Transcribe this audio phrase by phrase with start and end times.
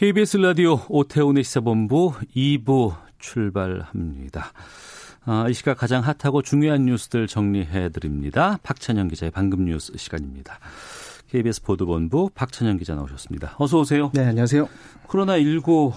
[0.00, 4.50] KBS 라디오 오태훈의 시사본부 2부 출발합니다.
[5.26, 8.58] 아, 이 시각 가장 핫하고 중요한 뉴스들 정리해 드립니다.
[8.62, 10.58] 박찬영 기자의 방금 뉴스 시간입니다.
[11.28, 13.56] KBS 보도본부 박찬영 기자 나오셨습니다.
[13.58, 14.10] 어서 오세요.
[14.14, 14.70] 네, 안녕하세요.
[15.06, 15.92] 코로나19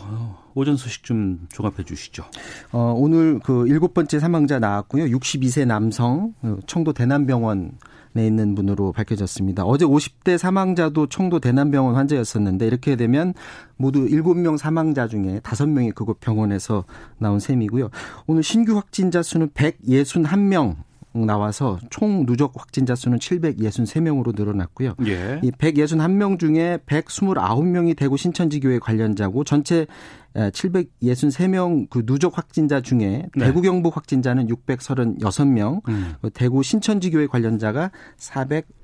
[0.53, 2.25] 오전 소식 좀 종합해 주시죠.
[2.73, 5.05] 어, 오늘 그 일곱 번째 사망자 나왔고요.
[5.05, 7.77] 62세 남성 어, 청도 대남병원 내
[8.21, 9.63] 있는 분으로 밝혀졌습니다.
[9.63, 13.33] 어제 50대 사망자도 청도 대남병원 환자였었는데 이렇게 되면
[13.77, 16.85] 모두 7명 사망자 중에 5명이 그곳 병원에서
[17.17, 17.89] 나온 셈이고요.
[18.27, 20.75] 오늘 신규 확진자 수는 161명
[21.13, 24.95] 나와서 총 누적 확진자 수는 763명으로 늘어났고요.
[25.05, 25.39] 예.
[25.43, 29.85] 이 161명 중에 129명이 대구 신천지교회 관련자고 전체
[30.35, 33.45] 763명 그 누적 확진자 중에 네.
[33.45, 36.13] 대구 경북 확진자는 636명, 음.
[36.33, 37.91] 대구 신천지교회 관련자가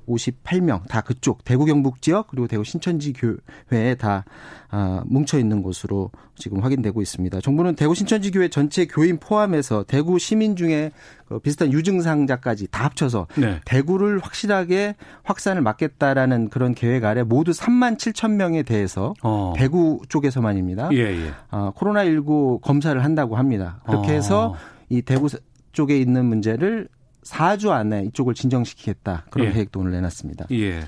[0.09, 4.25] 458명 다 그쪽 대구 경북 지역 그리고 대구 신천지 교회에 다
[4.71, 7.41] 아, 뭉쳐 있는 것으로 지금 확인되고 있습니다.
[7.41, 10.91] 정부는 대구 신천지 교회 전체 교인 포함해서 대구 시민 중에
[11.27, 13.59] 그 비슷한 유증상자까지 다 합쳐서 네.
[13.65, 19.53] 대구를 확실하게 확산을 막겠다라는 그런 계획 아래 모두 3만 7천 명에 대해서 어.
[19.55, 20.89] 대구 쪽에서만입니다.
[20.93, 21.31] 예, 예.
[21.51, 23.81] 어, 코로나19 검사를 한다고 합니다.
[23.85, 24.13] 그렇게 어.
[24.13, 24.55] 해서
[24.89, 25.29] 이 대구
[25.71, 26.89] 쪽에 있는 문제를
[27.23, 29.25] 4주 안에 이쪽을 진정시키겠다.
[29.29, 29.51] 그런 예.
[29.53, 30.47] 계획도 오늘 내놨습니다.
[30.51, 30.81] 예.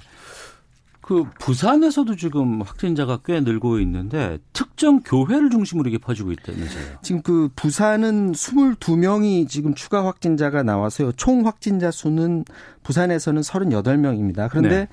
[1.03, 6.99] 그 부산에서도 지금 확진자가 꽤 늘고 있는데 특정 교회를 중심으로 이게 퍼지고 있다면서요.
[7.01, 11.11] 지금 그 부산은 22명이 지금 추가 확진자가 나와서요.
[11.13, 12.45] 총 확진자 수는
[12.83, 14.47] 부산에서는 38명입니다.
[14.49, 14.87] 그런데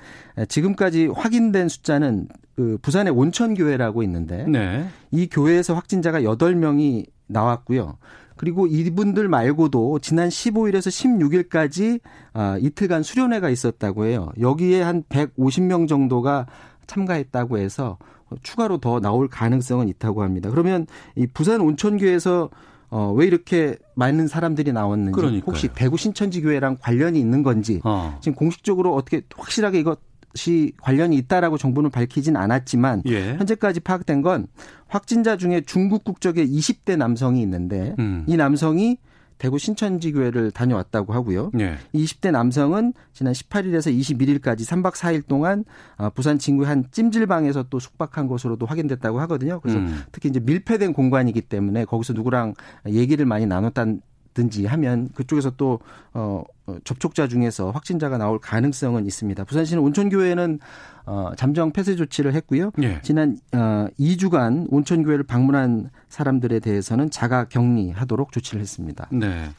[0.49, 4.89] 지금까지 확인된 숫자는 그 부산의 온천교회라고 있는데 네.
[5.11, 7.97] 이 교회에서 확진자가 8명이 나왔고요.
[8.39, 11.99] 그리고 이분들 말고도 지난 15일에서 16일까지
[12.31, 14.31] 아, 이틀간 수련회가 있었다고 해요.
[14.39, 16.45] 여기에 한 150명 정도가
[16.87, 17.97] 참가했다고 해서
[18.41, 20.49] 추가로 더 나올 가능성은 있다고 합니다.
[20.49, 22.49] 그러면 이 부산 온천교에서
[22.91, 25.43] 어, 왜 이렇게 많은 사람들이 나왔는지 그러니까요.
[25.45, 28.17] 혹시 대구 신천지교회랑 관련이 있는 건지 어.
[28.21, 29.83] 지금 공식적으로 어떻게 확실하게 이
[30.29, 33.35] 것이 관련이 있다라고 정부는 밝히진 않았지만 예.
[33.35, 34.47] 현재까지 파악된 건
[34.87, 38.25] 확진자 중에 중국 국적의 20대 남성이 있는데 음.
[38.27, 38.97] 이 남성이
[39.37, 41.51] 대구 신천지교회를 다녀왔다고 하고요.
[41.59, 41.77] 예.
[41.95, 45.63] 20대 남성은 지난 18일에서 21일까지 3박 4일 동안
[45.95, 49.61] 아, 부산 진구의 한 찜질방에서 또 숙박한 것으로도 확인됐다고 하거든요.
[49.61, 50.03] 그래서 음.
[50.11, 52.53] 특히 이제 밀폐된 공간이기 때문에 거기서 누구랑
[52.87, 53.85] 얘기를 많이 나눴다
[54.33, 55.79] 든지 하면 그쪽에서 또
[56.13, 59.43] 어, 어, 접촉자 중에서 확진자가 나올 가능성은 있습니다.
[59.43, 60.59] 부산시는 온천교회는
[61.05, 62.71] 어, 잠정 폐쇄 조치를 했고요.
[62.81, 63.01] 예.
[63.01, 69.07] 지난 어, 2주간 온천교회를 방문한 사람들에 대해서는 자가 격리하도록 조치를 했습니다.
[69.11, 69.49] 네.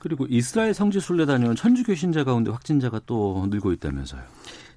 [0.00, 4.20] 그리고 이스라엘 성지 순례 다녀온 천주교 신자 가운데 확진자가 또 늘고 있다면서요.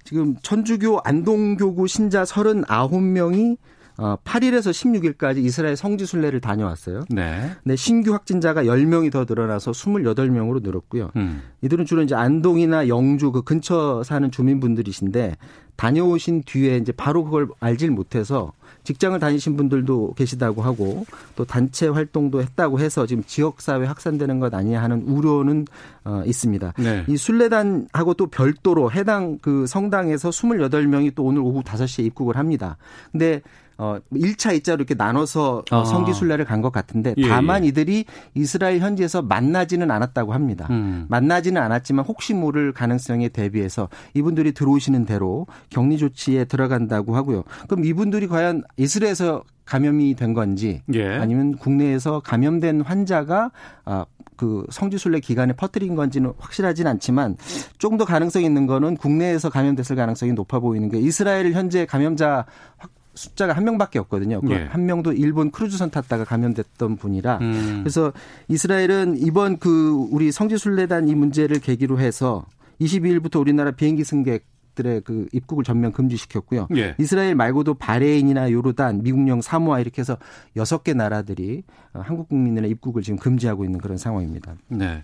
[0.04, 3.56] 지금 천주교 안동교구 신자 39명이
[3.98, 7.04] 어, 8일에서 16일까지 이스라엘 성지 순례를 다녀왔어요.
[7.08, 7.50] 네.
[7.64, 11.10] 네, 신규 확진자가 10명이 더 늘어나서 28명으로 늘었고요.
[11.16, 11.42] 음.
[11.62, 15.36] 이들은 주로 이제 안동이나 영주 그 근처 사는 주민분들이신데
[15.76, 18.52] 다녀오신 뒤에 이제 바로 그걸 알질 못해서
[18.84, 24.54] 직장을 다니신 분들도 계시다고 하고 또 단체 활동도 했다고 해서 지금 지역 사회 확산되는 것
[24.54, 25.66] 아니냐 하는 우려는
[26.04, 26.72] 어, 있습니다.
[26.78, 27.04] 네.
[27.08, 32.76] 이 순례단하고 또 별도로 해당 그 성당에서 28명이 또 오늘 오후 5시에 입국을 합니다.
[33.12, 33.42] 근데
[33.78, 35.84] 어 1차, 2차로 이렇게 나눠서 어, 아.
[35.84, 37.68] 성지 순례를 간 것 같은데 예, 다만 예.
[37.68, 40.66] 이들이 이스라엘 현지에서 만나지는 않았다고 합니다.
[40.70, 41.04] 음.
[41.08, 47.44] 만나지는 않았지만 혹시 모를 가능성에 대비해서 이분들이 들어오시는 대로 격리 조치에 들어간다고 하고요.
[47.68, 51.06] 그럼 이분들이 과연 이스라엘에서 감염이 된 건지 예.
[51.16, 53.50] 아니면 국내에서 감염된 환자가
[53.84, 54.06] 아,
[54.36, 57.36] 그 성지순례 기간에 퍼뜨린 건지는 확실하진 않지만
[57.78, 62.46] 조금 더 가능성이 있는 거는 국내에서 감염됐을 가능성이 높아 보이는 게 이스라엘 현재 감염자
[62.78, 64.40] 확- 숫자가 한 명밖에 없거든요.
[64.40, 64.64] 그 예.
[64.64, 67.80] 한 명도 일본 크루즈선 탔다가 감염됐던 분이라 음.
[67.82, 68.12] 그래서
[68.48, 72.46] 이스라엘은 이번 그 우리 성지순례단 이 문제를 계기로 해서
[72.80, 74.44] 22일부터 우리나라 비행기 승객
[74.76, 76.68] 들의 그 입국을 전면 금지시켰고요.
[76.76, 76.94] 예.
[76.98, 80.18] 이스라엘 말고도 바레인이나 요르단, 미국령 사모아 이렇게 해서
[80.54, 81.64] 여섯 개 나라들이
[81.94, 84.54] 어, 한국 국민들의 입국을 지금 금지하고 있는 그런 상황입니다.
[84.68, 85.02] 네.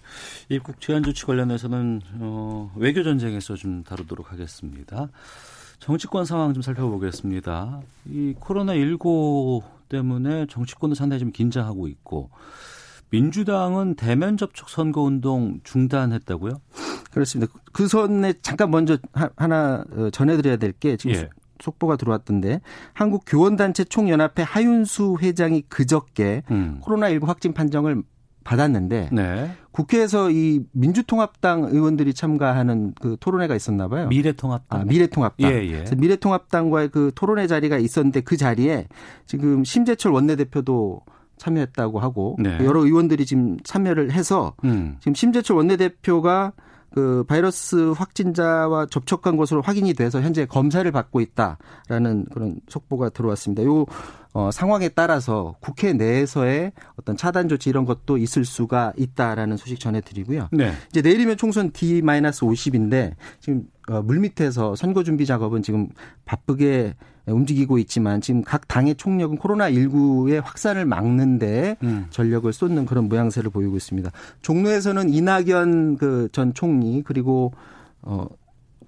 [0.50, 5.08] 입국 제한 조치 관련해서는 어, 외교 전쟁에서 좀 다루도록 하겠습니다.
[5.82, 7.80] 정치권 상황 좀 살펴보겠습니다.
[8.06, 12.30] 이 코로나19 때문에 정치권도 상당히 좀 긴장하고 있고
[13.10, 16.54] 민주당은 대면 접촉 선거 운동 중단했다고요?
[17.10, 17.52] 그렇습니다.
[17.72, 18.96] 그 선에 잠깐 먼저
[19.36, 21.28] 하나 어, 전해드려야 될 게 지금 예.
[21.60, 22.60] 속보가 들어왔던데
[22.92, 26.80] 한국 교원단체 총연합회 하윤수 회장이 그저께 음.
[26.82, 28.02] 코로나19 확진 판정을
[28.44, 29.50] 받았는데 네.
[29.72, 34.08] 국회에서 이 민주통합당 의원들이 참가하는 그 토론회가 있었나 봐요.
[34.08, 34.80] 미래통합당.
[34.80, 35.50] 아, 미래통합당.
[35.50, 35.84] 예, 예.
[35.96, 38.86] 미래통합당과의 그 토론회 자리가 있었는데 그 자리에
[39.26, 41.02] 지금 심재철 원내대표도
[41.38, 42.58] 참여했다고 하고 네.
[42.64, 44.96] 여러 의원들이 지금 참여를 해서 음.
[45.00, 46.52] 지금 심재철 원내대표가
[46.92, 53.64] 그 바이러스 확진자와 접촉한 것으로 확인이 돼서 현재 검사를 받고 있다라는 그런 속보가 들어왔습니다.
[53.64, 53.86] 요
[54.34, 60.48] 어, 상황에 따라서 국회 내에서의 어떤 차단 조치 이런 것도 있을 수가 있다라는 소식 전해드리고요.
[60.52, 60.72] 네.
[60.90, 65.88] 이제 내일이면 총선 D-50인데 지금 어, 물밑에서 선거 준비 작업은 지금
[66.24, 66.94] 바쁘게
[67.26, 72.06] 움직이고 있지만 지금 각 당의 총력은 코로나19의 확산을 막는데 음.
[72.10, 74.10] 전력을 쏟는 그런 모양새를 보이고 있습니다.
[74.40, 77.52] 종로에서는 이낙연 그 전 총리 그리고
[78.00, 78.26] 어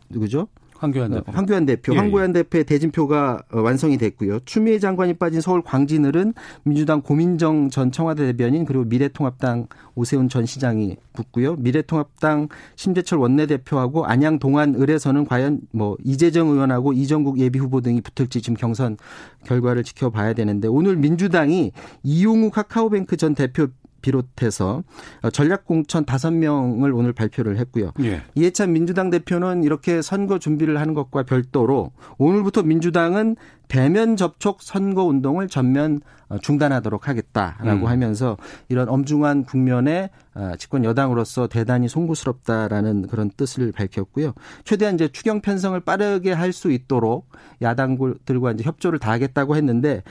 [0.09, 0.49] 누구죠?
[0.79, 1.33] 황교안 네, 대표.
[1.33, 1.95] 황교안 대표.
[1.95, 2.43] 예, 황교안 예.
[2.43, 4.41] 대표의 대진표가 어, 완성이 됐고요.
[4.45, 6.35] 추미애 장관이 빠진 서울 광진을은
[6.65, 11.57] 민주당 고민정 전 청와대 대변인 그리고 미래통합당 오세훈 전 시장이 붙고요.
[11.57, 18.43] 미래통합당 심재철 원내대표하고 안양 동안 을에서는 과연 뭐 이재정 의원하고 이정국 예비 후보 등이 붙을지
[18.43, 18.97] 지금 경선
[19.45, 21.73] 결과를 지켜봐야 되는데 오늘 민주당이
[22.03, 23.69] 이용우 카카오뱅크 전 대표
[24.05, 24.85] 비롯해서
[25.33, 27.93] 전략 공천 다섯 명을 오늘 발표를 했고요.
[28.03, 28.23] 예.
[28.35, 33.37] 이해찬 민주당 대표는 이렇게 선거 준비를 하는 것과 별도로 오늘부터 민주당은
[33.69, 37.87] 대면 접촉 선거 운동을 전면 어, 중단하도록 하겠다라고 음.
[37.87, 38.39] 하면서
[38.71, 44.33] 이런 엄중한 국면에 어, 집권 여당으로서 대단히 송구스럽다라는 그런 뜻을 밝혔고요.
[44.65, 47.29] 최대한 이제 추경 편성을 빠르게 할 수 있도록
[47.61, 50.03] 야당들과 이제 협조를 다하겠다고 했는데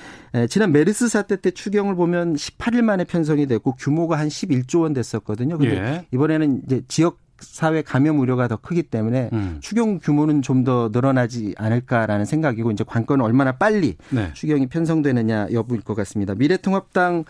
[0.50, 5.58] 지난 메르스 사태 때 추경을 보면 18일 만에 편성이 됐고 규모가 한 11조 원 됐었거든요.
[5.58, 6.06] 근데 예.
[6.12, 9.58] 이번에는 이제 지역 사회 감염 우려가 더 크기 때문에 음.
[9.62, 14.32] 추경 규모는 좀 더 늘어나지 않을까라는 생각이고 이제 관건은 얼마나 빨리 네.
[14.34, 16.36] 추경이 편성되느냐 여부일 것 같습니다.
[16.36, 17.26] 미래통합당은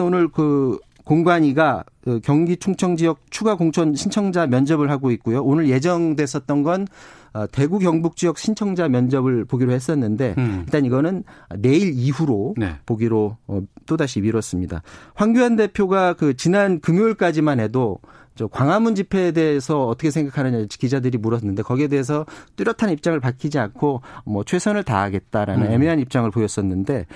[0.00, 5.42] 오늘 그 공관위가 그 경기 충청 지역 추가 공천 신청자 면접을 하고 있고요.
[5.42, 6.86] 오늘 예정됐었던 건
[7.32, 10.62] 어, 대구 경북 지역 신청자 면접을 보기로 했었는데 음.
[10.66, 11.24] 일단 이거는
[11.58, 12.76] 내일 이후로 네.
[12.86, 14.82] 보기로 어, 또다시 미뤘습니다.
[15.14, 17.98] 황교안 대표가 그 지난 금요일까지만 해도
[18.36, 24.44] 저 광화문 집회에 대해서 어떻게 생각하느냐 기자들이 물었는데 거기에 대해서 뚜렷한 입장을 밝히지 않고 뭐
[24.44, 25.72] 최선을 다하겠다라는 음.
[25.72, 27.06] 애매한 입장을 보였었는데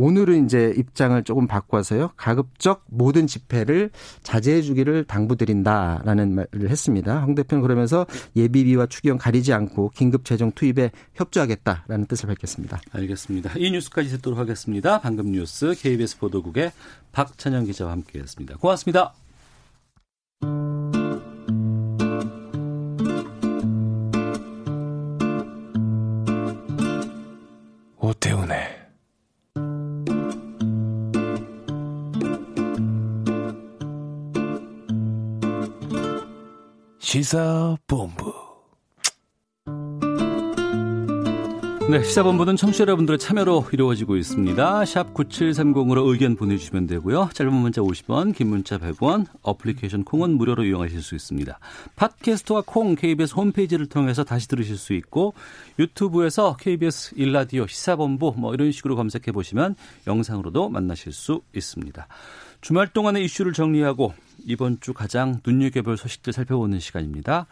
[0.00, 2.12] 오늘은 이제 입장을 조금 바꿔서요.
[2.16, 3.90] 가급적 모든 집회를
[4.22, 7.20] 자제해 주기를 당부드린다라는 말을 했습니다.
[7.20, 12.80] 황 대표는 그러면서 예비비와 추경 가리지 않고 긴급 재정 투입에 협조하겠다라는 뜻을 밝혔습니다.
[12.92, 13.52] 알겠습니다.
[13.58, 15.02] 이 뉴스까지 듣도록 하겠습니다.
[15.02, 16.72] 방금 뉴스 KBS 보도국의
[17.12, 18.56] 박찬영 기자와 함께했습니다.
[18.56, 19.12] 고맙습니다.
[27.96, 28.80] 오태훈의
[36.98, 38.49] 시사본부
[41.90, 44.84] 네, 시사본부는 청취자 여러분들의 참여로 이루어지고 있습니다.
[44.84, 47.30] 샵 9730으로 의견 보내주시면 되고요.
[47.34, 51.58] 짧은 문자 50원, 긴 문자 100원, 어플리케이션 콩은 무료로 이용하실 수 있습니다.
[51.96, 55.34] 팟캐스트와 콩 KBS 홈페이지를 통해서 다시 들으실 수 있고
[55.80, 59.74] 유튜브에서 KBS 일라디오 시사본부 뭐 이런 식으로 검색해 보시면
[60.06, 62.06] 영상으로도 만나실 수 있습니다.
[62.60, 64.14] 주말 동안의 이슈를 정리하고
[64.46, 67.48] 이번 주 가장 눈여겨볼 소식들 살펴보는 시간입니다.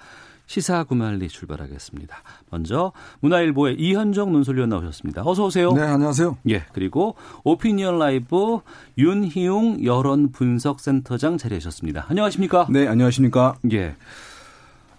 [0.48, 2.22] 시사 구말리 출발하겠습니다.
[2.50, 5.22] 먼저 문화일보의 이현정 논설위원 나오셨습니다.
[5.24, 5.72] 어서 오세요.
[5.72, 6.38] 네, 안녕하세요.
[6.48, 8.60] 예, 그리고 오피니언 라이브
[8.96, 12.06] 윤희용 여론 분석 센터장 자리하셨습니다.
[12.08, 12.66] 안녕하십니까?
[12.70, 13.56] 네, 안녕하십니까?
[13.72, 13.94] 예.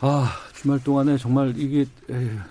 [0.01, 1.88] 아, 주말 동안에 정말 이게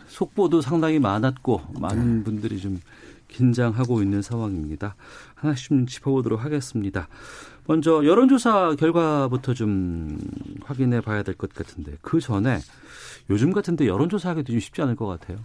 [0.08, 2.24] 속보도 상당히 많았고 많은 네.
[2.24, 2.80] 분들이 좀
[3.28, 4.96] 긴장하고 있는 상황입니다.
[5.36, 7.06] 하나씩 좀 짚어보도록 하겠습니다.
[7.68, 10.18] 먼저 여론조사 결과부터 좀
[10.64, 12.58] 확인해 봐야 될 것 같은데 그 전에
[13.28, 15.38] 요즘 같은데 여론조사 하기도 좀 쉽지 않을 것 같아요.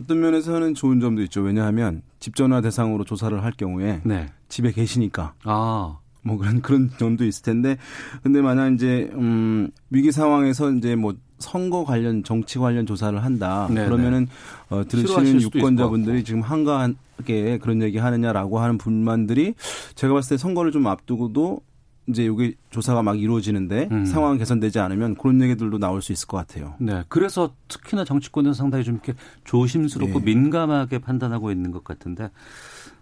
[0.00, 1.40] 어떤 면에서는 좋은 점도 있죠.
[1.42, 4.28] 왜냐하면 집 전화 대상으로 조사를 할 경우에 네.
[4.48, 5.34] 집에 계시니까.
[5.42, 5.98] 아.
[6.22, 7.78] 뭐 그런 그런 점도 있을 텐데
[8.22, 13.86] 근데 만약 이제 음 위기 상황에서 이제 뭐 선거 관련 정치 관련 조사를 한다 네네.
[13.86, 14.28] 그러면은
[14.70, 19.54] 어 들으시는 유권자분들이 지금 한가하게 그런 얘기 하느냐라고 하는 불만들이
[19.94, 21.60] 제가 봤을 때 선거를 좀 앞두고도
[22.08, 24.04] 이제 여기 조사가 막 이루어지는데 음.
[24.06, 26.74] 상황 개선되지 않으면 그런 얘기들도 나올 수 있을 것 같아요.
[26.78, 27.04] 네.
[27.08, 29.12] 그래서 특히나 정치권은 상당히 좀 이렇게
[29.44, 30.24] 조심스럽고 네.
[30.24, 32.30] 민감하게 판단하고 있는 것 같은데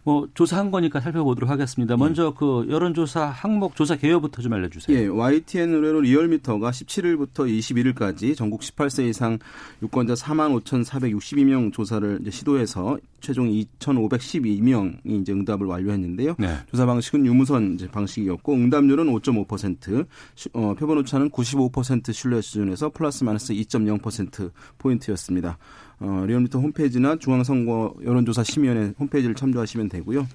[0.07, 1.97] 뭐 조사한 거니까 살펴보도록 하겠습니다.
[1.97, 2.39] 먼저 예.
[2.39, 4.97] 그 여론조사 항목 조사 개요부터 좀 알려주세요.
[4.97, 9.41] 예, YTN 의뢰로 리얼미터가 17일부터 21일까지 전국 18세 이상
[9.83, 16.37] 유권자 4만 5,462명 조사를 시도해서 최종 2,512명이 이제 응답을 완료했는데요.
[16.39, 16.57] 네.
[16.71, 20.07] 조사 방식은 유무선 방식이었고 응답률은 5.5%,
[20.53, 25.59] 어, 표본 오차는 95% 신뢰 수준에서 플러스 마이너스 2.0% 포인트였습니다.
[26.01, 30.27] 어, 리얼미터 홈페이지나 중앙선거 여론조사 심의원회 홈페이지를 참조하시면 되고요.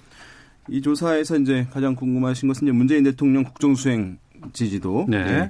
[0.69, 4.17] 이 조사에서 이제 가장 궁금하신 것은 이제 문재인 대통령 국정수행
[4.53, 5.05] 지지도.
[5.07, 5.23] 네.
[5.23, 5.47] 네.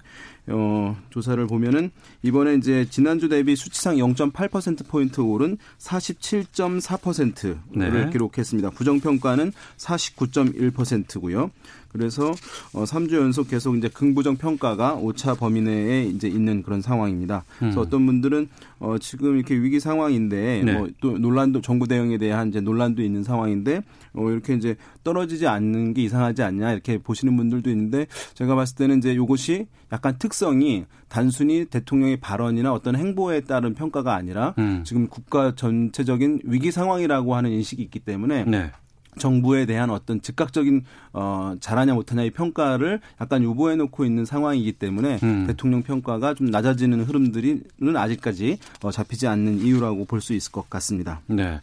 [0.47, 1.91] 어, 조사를 보면은
[2.23, 8.09] 이번에 이제 지난주 대비 수치상 0.8% 포인트 오른 47.4%를 네.
[8.09, 8.71] 기록했습니다.
[8.71, 11.51] 부정 평가는 49.1%고요.
[11.91, 12.31] 그래서
[12.73, 17.43] 어 3주 연속 계속 이제 긍부정 평가가 오차 범위 내에 이제 있는 그런 상황입니다.
[17.59, 17.85] 그래서 음.
[17.85, 18.47] 어떤 분들은
[18.79, 20.73] 어 지금 이렇게 위기 상황인데 네.
[20.73, 23.83] 뭐또 논란도 정부 대응에 대한 이제 논란도 있는 상황인데
[24.13, 28.99] 어 이렇게 이제 떨어지지 않는 게 이상하지 않냐 이렇게 보시는 분들도 있는데 제가 봤을 때는
[28.99, 34.83] 이제 요것이 약간 특성이 단순히 대통령의 발언이나 어떤 행보에 따른 평가가 아니라 음.
[34.85, 38.71] 지금 국가 전체적인 위기 상황이라고 하는 인식이 있기 때문에 네.
[39.17, 45.45] 정부에 대한 어떤 즉각적인 어 잘하냐 못하냐의 평가를 약간 유보해 놓고 있는 상황이기 때문에 음.
[45.47, 51.21] 대통령 평가가 좀 낮아지는 흐름들이는 아직까지 어 잡히지 않는 이유라고 볼 수 있을 것 같습니다.
[51.25, 51.59] 네.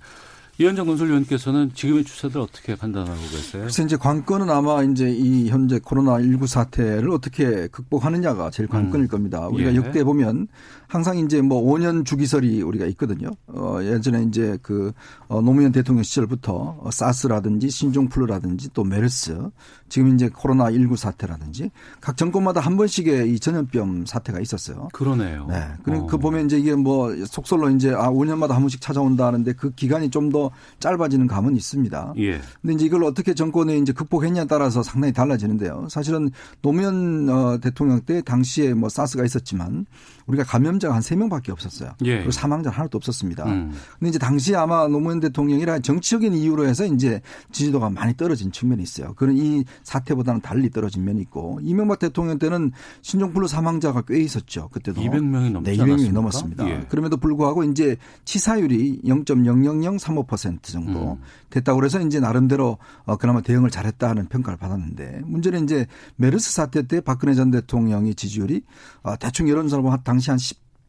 [0.60, 3.62] 이현정 논술위원께서는 지금의 추세들 어떻게 판단하고 계세요?
[3.62, 9.08] 글쎄 이제 관건은 아마 이제 이 현재 코로나 19 사태를 어떻게 극복하느냐가 제일 관건일 음.
[9.08, 9.46] 겁니다.
[9.46, 9.76] 우리가 예.
[9.76, 10.48] 역대 보면
[10.88, 13.30] 항상 이제 뭐 5년 주기설이 우리가 있거든요.
[13.48, 14.92] 어 예전에 이제 그
[15.28, 19.50] 어, 노무현 대통령 시절부터 어, 사스라든지 신종플루라든지 또 메르스
[19.88, 24.88] 지금 이제 코로나 19 사태라든지 각 정권마다 한 번씩의 이 전염병 사태가 있었어요.
[24.92, 25.46] 그러네요.
[25.48, 25.66] 네.
[25.82, 26.08] 그러니까 어.
[26.08, 30.28] 그 보면 이제 이게 뭐 속설로 이제 아 5년마다 한 번씩 찾아온다는데 그 기간이 좀
[30.28, 32.14] 더 짧아지는 감은 있습니다.
[32.18, 32.40] 예.
[32.60, 35.86] 근데 이제 이걸 어떻게 정권에 이제 극복했냐에 따라서 상당히 달라지는데요.
[35.90, 36.30] 사실은
[36.62, 39.86] 노무현 어, 대통령 때 당시에 뭐 사스가 있었지만
[40.28, 41.94] 우리가 감염자가 한 3명밖에 없었어요.
[42.04, 42.16] 예.
[42.16, 43.44] 그리고 사망자 하나도 없었습니다.
[43.46, 43.72] 음.
[43.98, 47.20] 근데 이제 당시 아마 노무현 대통령이라 정치적인 이유로 해서 이제
[47.50, 49.14] 지지도가 많이 떨어진 측면이 있어요.
[49.14, 54.68] 그런 이 사태보다는 달리 떨어진 면이 있고 이명박 대통령 때는 신종플루 사망자가 꽤 있었죠.
[54.68, 56.68] 그때도 200명이 넘지 네, 200명이 넘었습니다.
[56.68, 56.86] 예.
[56.88, 61.22] 그럼에도 불구하고 이제 치사율이 0.0035% 정도 음.
[61.48, 67.00] 됐다고 그래서 이제 나름대로 어 그나마 대응을 잘했다는 평가를 받았는데 문제는 이제 메르스 사태 때
[67.00, 68.62] 박근혜 전 대통령의 지지율이
[69.02, 70.38] 어 대충 여론조사를 보면 당시 한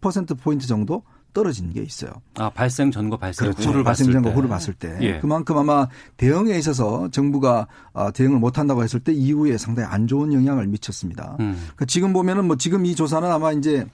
[0.01, 2.11] 10% 포인트 정도 떨어진 게 있어요.
[2.37, 3.69] 아 발생 전과 발생 그렇죠.
[3.69, 5.19] 후를 발생 전과 후를 봤을 때 예.
[5.19, 10.33] 그만큼 아마 대응에 있어서 정부가 아, 대응을 못 한다고 했을 때 이후에 상당히 안 좋은
[10.33, 11.37] 영향을 미쳤습니다.
[11.39, 11.53] 음.
[11.61, 13.85] 그러니까 지금 보면은 뭐 지금 이 조사는 아마 이제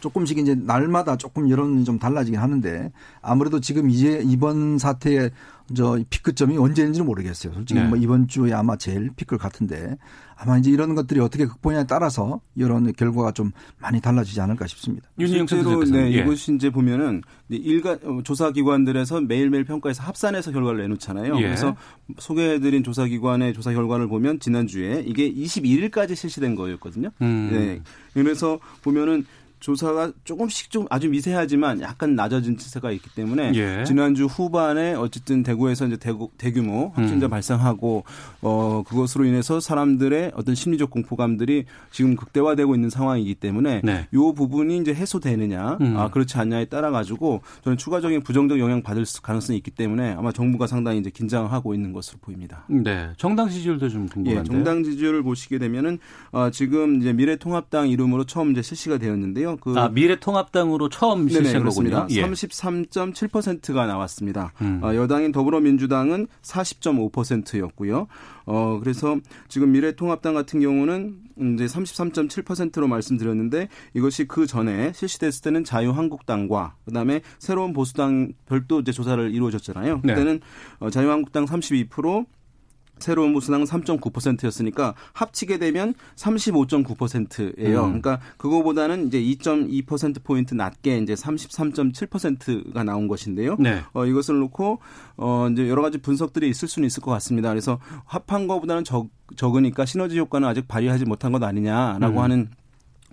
[0.00, 5.30] 조금씩 이제 날마다 조금 여론이 좀 달라지긴 하는데 아무래도 지금 이제 이번 사태의
[5.74, 7.52] 저 피크점이 언제인지는 모르겠어요.
[7.52, 7.86] 솔직히 네.
[7.86, 9.98] 뭐 이번 주에 아마 제일 피크 같은데
[10.34, 15.08] 아마 이제 이런 것들이 어떻게 극복냐에 따라서 이런 결과가 좀 많이 달라지지 않을까 싶습니다.
[15.18, 16.18] 실제로 네, 예.
[16.20, 21.36] 이것이 이제 보면은 일가 어, 조사 기관들에서 매일매일 평가해서 합산해서 결과를 내놓잖아요.
[21.36, 21.42] 예.
[21.42, 21.76] 그래서
[22.18, 27.10] 소개해드린 조사 기관의 조사 결과를 보면 지난주에 이게 21일까지 실시된 거였거든요.
[27.20, 27.48] 음.
[27.52, 27.82] 네.
[28.14, 29.26] 그래서 보면은
[29.60, 33.84] 조사가 조금씩 좀 아주 미세하지만 약간 낮아진 추세가 있기 때문에 예.
[33.84, 37.30] 지난주 후반에 어쨌든 대구에서 이제 대구, 대규모 확진자 음.
[37.30, 38.04] 발생하고
[38.42, 44.08] 어 그것으로 인해서 사람들의 어떤 심리적 공포감들이 지금 극대화되고 있는 상황이기 때문에 네.
[44.14, 45.96] 요 부분이 이제 해소되느냐 음.
[45.96, 50.66] 아 그렇지 않냐에 따라 가지고 저는 추가적인 부정적 영향 받을 가능성이 있기 때문에 아마 정부가
[50.66, 52.64] 상당히 이제 긴장하고 있는 것으로 보입니다.
[52.68, 54.40] 네, 정당 지지율도 좀 궁금한데요.
[54.40, 55.98] 예, 정당 지지율을 보시게 되면은
[56.32, 59.47] 어, 지금 이제 미래통합당 이름으로 처음 이제 실시가 되었는데요.
[59.48, 59.56] 있는데요.
[59.56, 62.06] 그 아, 미래통합당으로 처음 실시한 거군요.
[62.10, 62.22] 예.
[62.22, 64.52] 33.7%가 나왔습니다.
[64.60, 64.80] 음.
[64.82, 68.06] 어, 여당인 더불어민주당은 40.5%였고요.
[68.46, 69.16] 어, 그래서
[69.48, 71.16] 지금 미래통합당 같은 경우는
[71.54, 79.34] 이제 33.7%로 말씀드렸는데 이것이 그 전에 실시됐을 때는 자유한국당과 그다음에 새로운 보수당 별도 이제 조사를
[79.34, 80.00] 이루어졌잖아요.
[80.02, 80.14] 네.
[80.14, 80.40] 그때는
[80.80, 80.90] 네.
[80.90, 82.26] 자유한국당 32%,
[83.00, 87.80] 새로운 보수당은 3.9%였으니까 합치게 되면 35.9%예요.
[87.80, 88.00] 음.
[88.00, 93.56] 그러니까 그거보다는 이제 2.2% 포인트 낮게 이제 33.7%가 나온 것인데요.
[93.58, 93.80] 네.
[93.92, 94.80] 어 이것을 놓고
[95.16, 97.48] 어 이제 여러 가지 분석들이 있을 수는 있을 것 같습니다.
[97.48, 102.22] 그래서 합한 거보다는 적 적으니까 시너지 효과는 아직 발휘하지 못한 것 아니냐라고 음.
[102.22, 102.48] 하는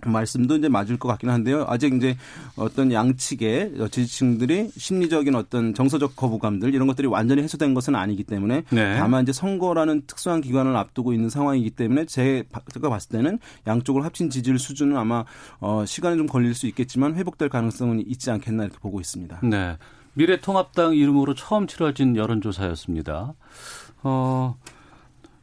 [0.04, 1.64] 말씀도 이제 맞을 것 같긴 한데요.
[1.68, 2.16] 아직 이제
[2.56, 8.96] 어떤 양측의 지지층들이 심리적인 어떤 정서적 거부감들 이런 것들이 완전히 해소된 것은 아니기 때문에 네.
[8.96, 14.30] 다만 이제 선거라는 특수한 기관을 앞두고 있는 상황이기 때문에 제, 제가 봤을 때는 양쪽을 합친
[14.30, 15.24] 지지율 수준은 아마
[15.60, 19.40] 어, 시간이 좀 걸릴 수 있겠지만 회복될 가능성은 있지 않겠나 이렇게 보고 있습니다.
[19.44, 19.76] 네.
[20.14, 23.34] 미래통합당 이름으로 처음 치러진 여론조사였습니다.
[24.02, 24.56] 어,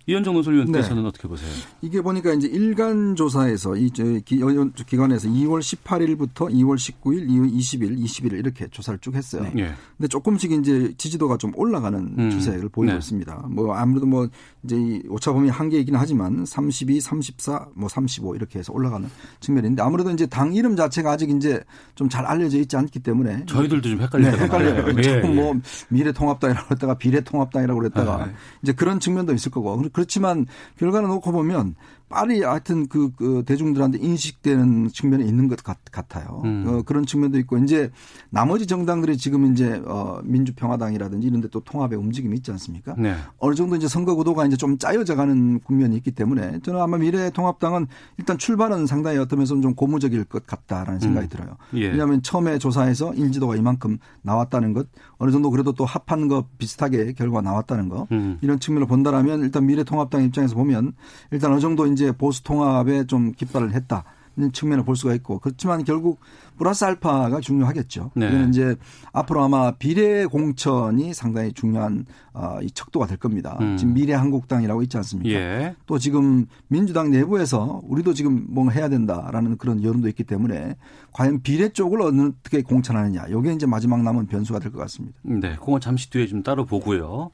[0.05, 1.09] 이현정 논설위원께서는 네.
[1.09, 1.49] 어떻게 보세요?
[1.81, 8.67] 이게 보니까 이제 일간 조사에서 이 기관에서 2월 18일부터 2월 19일, 2월 20일, 21일 이렇게
[8.69, 9.43] 조사를 쭉 했어요.
[9.53, 9.73] 네.
[9.97, 12.29] 근데 조금씩 이제 지지도가 좀 올라가는 음.
[12.29, 12.97] 추세를 보이고 네.
[12.97, 13.47] 있습니다.
[13.49, 14.29] 뭐 아무래도 뭐
[14.63, 20.25] 이제 이 오차범위 한계이긴 하지만 32, 34, 뭐 35 이렇게 해서 올라가는 측면인데 아무래도 이제
[20.25, 21.61] 당 이름 자체가 아직 이제
[21.95, 24.85] 좀 잘 알려져 있지 않기 때문에 저희들도 좀 헷갈릴 네, 헷갈려요.
[25.03, 25.61] 예, 뭐 예.
[25.89, 28.33] 미래통합당이라고 했다가 비례통합당이라고 그랬다가 네.
[28.61, 30.45] 이제 그런 측면도 있을 거고 그렇지만
[30.77, 31.75] 결과를 놓고 보면
[32.09, 35.77] 빨리 하여튼 그, 그 대중들한테 인식되는 측면이 있는 것 같,
[36.15, 36.65] 아요 음.
[36.67, 37.89] 어, 그런 측면도 있고 이제
[38.29, 42.95] 나머지 정당들이 지금 이제 어, 민주평화당이라든지 이런 데 또 통합의 움직임이 있지 않습니까?
[42.97, 43.15] 네.
[43.37, 47.85] 어느 정도 이제 선거 구도가 이제 좀 짜여져 가는 국면이 있기 때문에 저는 아마 미래통합당은
[48.17, 51.29] 일단 출발은 상당히 어떤 면에서 좀 고무적일 것 같다라는 생각이 음.
[51.29, 51.57] 들어요.
[51.75, 51.89] 예.
[51.89, 57.41] 왜냐하면 처음에 조사에서 인지도가 이만큼 나왔다는 것 어느 정도 그래도 또 합한 거 비슷하게 결과가
[57.41, 58.39] 나왔다는 거 음.
[58.41, 60.93] 이런 측면을 본다라면 일단 미래통합당 입장에서 보면
[61.29, 64.03] 일단 어느 정도 이제 보수 통합에 좀 깃발을 했다.
[64.35, 66.19] 는 측면을 볼 수가 있고 그렇지만 결국
[66.57, 68.09] 플러스 알파가 중요하겠죠.
[68.15, 68.29] 네.
[68.29, 68.75] 이는 이제
[69.11, 73.59] 앞으로 아마 비례 공천이 상당히 중요한 어, 이 척도가 될 겁니다.
[73.61, 73.77] 음.
[73.77, 75.29] 지금 미래 한국당이라고 있지 않습니까?
[75.29, 75.75] 예.
[75.85, 80.77] 또 지금 민주당 내부에서 우리도 지금 뭔가 해야 된다라는 그런 여론도 있기 때문에
[81.11, 83.27] 과연 비례 쪽을 어떻게 공천하느냐.
[83.27, 85.15] 이게 이제 마지막 남은 변수가 될 것 같습니다.
[85.21, 87.29] 네, 그건 잠시 뒤에 좀 따로 보고요.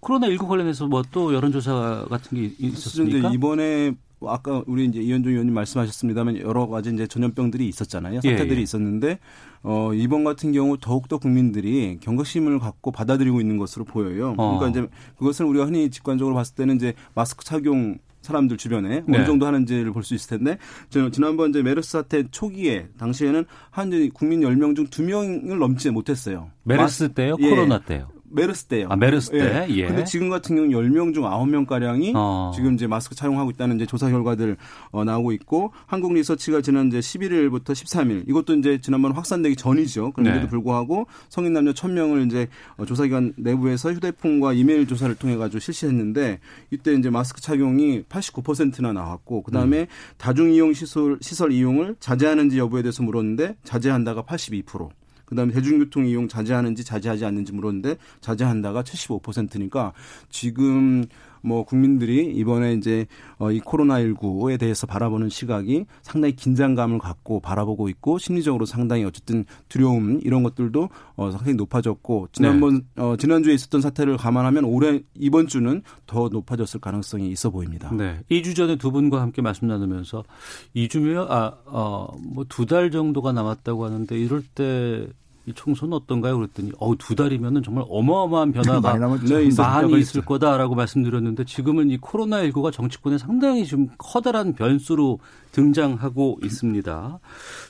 [0.00, 3.30] 코로나19 관련해서 뭐 또 여론조사 같은 게 있었습니까?
[3.32, 3.94] 이번에
[4.26, 8.16] 아까 우리 이제 이현종 의원님 말씀하셨습니다만 여러 가지 이제 전염병들이 있었잖아요.
[8.22, 8.62] 사태들이 예, 예.
[8.62, 9.18] 있었는데
[9.62, 14.34] 어 이번 같은 경우 더욱더 국민들이 경각심을 갖고 받아들이고 있는 것으로 보여요.
[14.38, 14.58] 어.
[14.58, 14.88] 그러니까 이제
[15.18, 19.18] 그것을 우리가 흔히 직관적으로 봤을 때는 이제 마스크 착용 사람들 주변에 네.
[19.18, 20.58] 어느 정도 하는지를 볼 수 있을 텐데
[20.90, 26.50] 저는 지난번 이제 메르스 사태 초기에 당시에는 한 국민 10명 중 2명을 넘지 못했어요.
[26.64, 27.36] 메르스 마스, 때요?
[27.38, 27.50] 예.
[27.50, 28.08] 코로나 때요?
[28.30, 28.88] 메르스 때요.
[28.90, 29.66] 아, 메르스 때?
[29.68, 29.74] 예.
[29.74, 29.86] 예.
[29.86, 32.52] 근데 지금 같은 경우는 10명 중 9명 가량이 어.
[32.54, 34.56] 지금 이제 마스크 착용하고 있다는 이제 조사 결과들
[34.90, 40.12] 어, 나오고 있고 한국 리서치가 지난 이제 11일부터 13일 이것도 이제 지난번 확산되기 전이죠.
[40.12, 40.48] 그런데도 네.
[40.48, 46.94] 불구하고 성인 남녀 1000명을 이제 어, 조사기관 내부에서 휴대폰과 이메일 조사를 통해 가지고 실시했는데 이때
[46.94, 49.86] 이제 마스크 착용이 89%나 나왔고 그다음에 음.
[50.18, 54.88] 다중 이용 시설 시설 이용을 자제하는지 여부에 대해서 물었는데 자제한다가 82%.
[55.26, 59.92] 그다음에 대중교통 이용 자제하는지 자제하지 않는지 물었는데 자제한다가 75%니까
[60.30, 61.04] 지금
[61.46, 63.06] 뭐 국민들이 이번에 이제
[63.38, 70.20] 어, 이 코로나19에 대해서 바라보는 시각이 상당히 긴장감을 갖고 바라보고 있고 심리적으로 상당히 어쨌든 두려움
[70.24, 73.02] 이런 것들도 어, 상당히 높아졌고 지난번 네.
[73.02, 77.90] 어, 지난주에 있었던 사태를 감안하면 올해 이번 주는 더 높아졌을 가능성이 있어 보입니다.
[77.94, 78.18] 네.
[78.30, 80.24] 2주 전에 두 분과 함께 말씀 나누면서
[80.74, 85.06] 2주면 아, 어, 뭐 두 달 정도가 남았다고 하는데 이럴 때
[85.46, 86.36] 이 총선은 어떤가요?
[86.36, 91.98] 그랬더니 어우 두 달이면은 정말 어마어마한 변화가 많이, 네, 많이 있을 거다라고 말씀드렸는데 지금은 이
[91.98, 95.20] 코로나 19가 정치권에 상당히 좀 커다란 변수로
[95.52, 97.20] 등장하고 있습니다.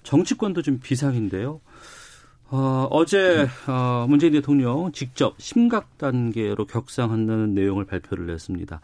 [0.04, 1.60] 정치권도 좀 비상인데요.
[2.48, 8.80] 어, 어제 어, 문재인 대통령 직접 심각 단계로 격상한다는 내용을 발표를 했습니다.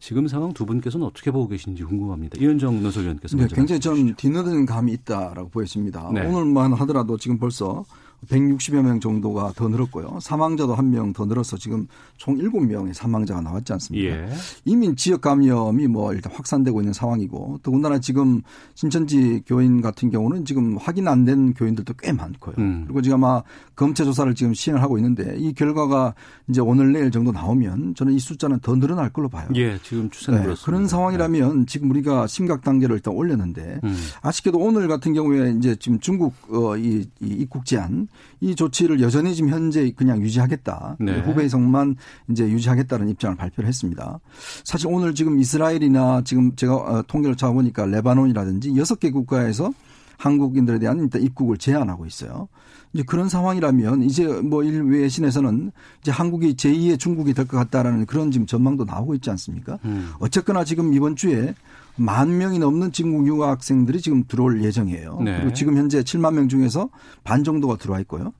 [0.00, 2.38] 지금 상황 두 분께서는 어떻게 보고 계신지 궁금합니다.
[2.40, 6.10] 이현정 노설위원께서 네, 굉장히 좀 뒤늦은 감이 있다라고 보였습니다.
[6.12, 6.26] 네.
[6.26, 7.84] 오늘만 하더라도 지금 벌써
[8.28, 10.18] 160여 명 정도가 더 늘었고요.
[10.20, 14.08] 사망자도 한 명 더 늘어서 지금 총 7명의 사망자가 나왔지 않습니까?
[14.08, 14.28] 예.
[14.64, 18.42] 이미 지역 감염이 뭐 일단 확산되고 있는 상황이고 더군다나 지금
[18.74, 22.54] 신천지 교인 같은 경우는 지금 확인 안 된 교인들도 꽤 많고요.
[22.58, 22.84] 음.
[22.86, 23.42] 그리고 지금 아마
[23.76, 26.14] 검체 조사를 지금 시행을 하고 있는데 이 결과가
[26.48, 29.48] 이제 오늘 내일 정도 나오면 저는 이 숫자는 더 늘어날 걸로 봐요.
[29.54, 30.66] 예, 지금 추세는 네, 그렇습니다.
[30.66, 31.66] 그런 상황이라면 네.
[31.66, 33.96] 지금 우리가 심각 단계를 일단 올렸는데 음.
[34.22, 38.08] 아쉽게도 오늘 같은 경우에 이제 지금 중국 어, 이, 이 입국 제한
[38.40, 40.96] 이 조치를 여전히 지금 현재 그냥 유지하겠다.
[41.00, 41.20] 네.
[41.20, 41.96] 후베이성만
[42.30, 44.20] 이제 유지하겠다는 입장을 발표를 했습니다.
[44.64, 49.72] 사실 오늘 지금 이스라엘이나 지금 제가 어, 통계를查보니까 레바논이라든지 여섯 개 국가에서
[50.18, 52.48] 한국인들에 대한 일단 입국을 제한하고 있어요.
[52.94, 58.46] 이제 그런 상황이라면 이제 뭐 일외신에서는 이제 한국이 제2의 중국이 될 것 같다라는 그런 지금
[58.46, 59.78] 전망도 나오고 있지 않습니까?
[59.84, 60.12] 음.
[60.20, 61.54] 어쨌거나 지금 이번 주에
[61.96, 65.20] 만 명이 넘는 중국 유학생들이 지금 들어올 예정이에요.
[65.24, 65.36] 네.
[65.38, 66.88] 그리고 지금 현재 7만 명 중에서
[67.24, 68.32] 반 정도가 들어와 있고요.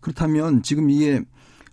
[0.00, 1.22] 그렇다면 지금 이게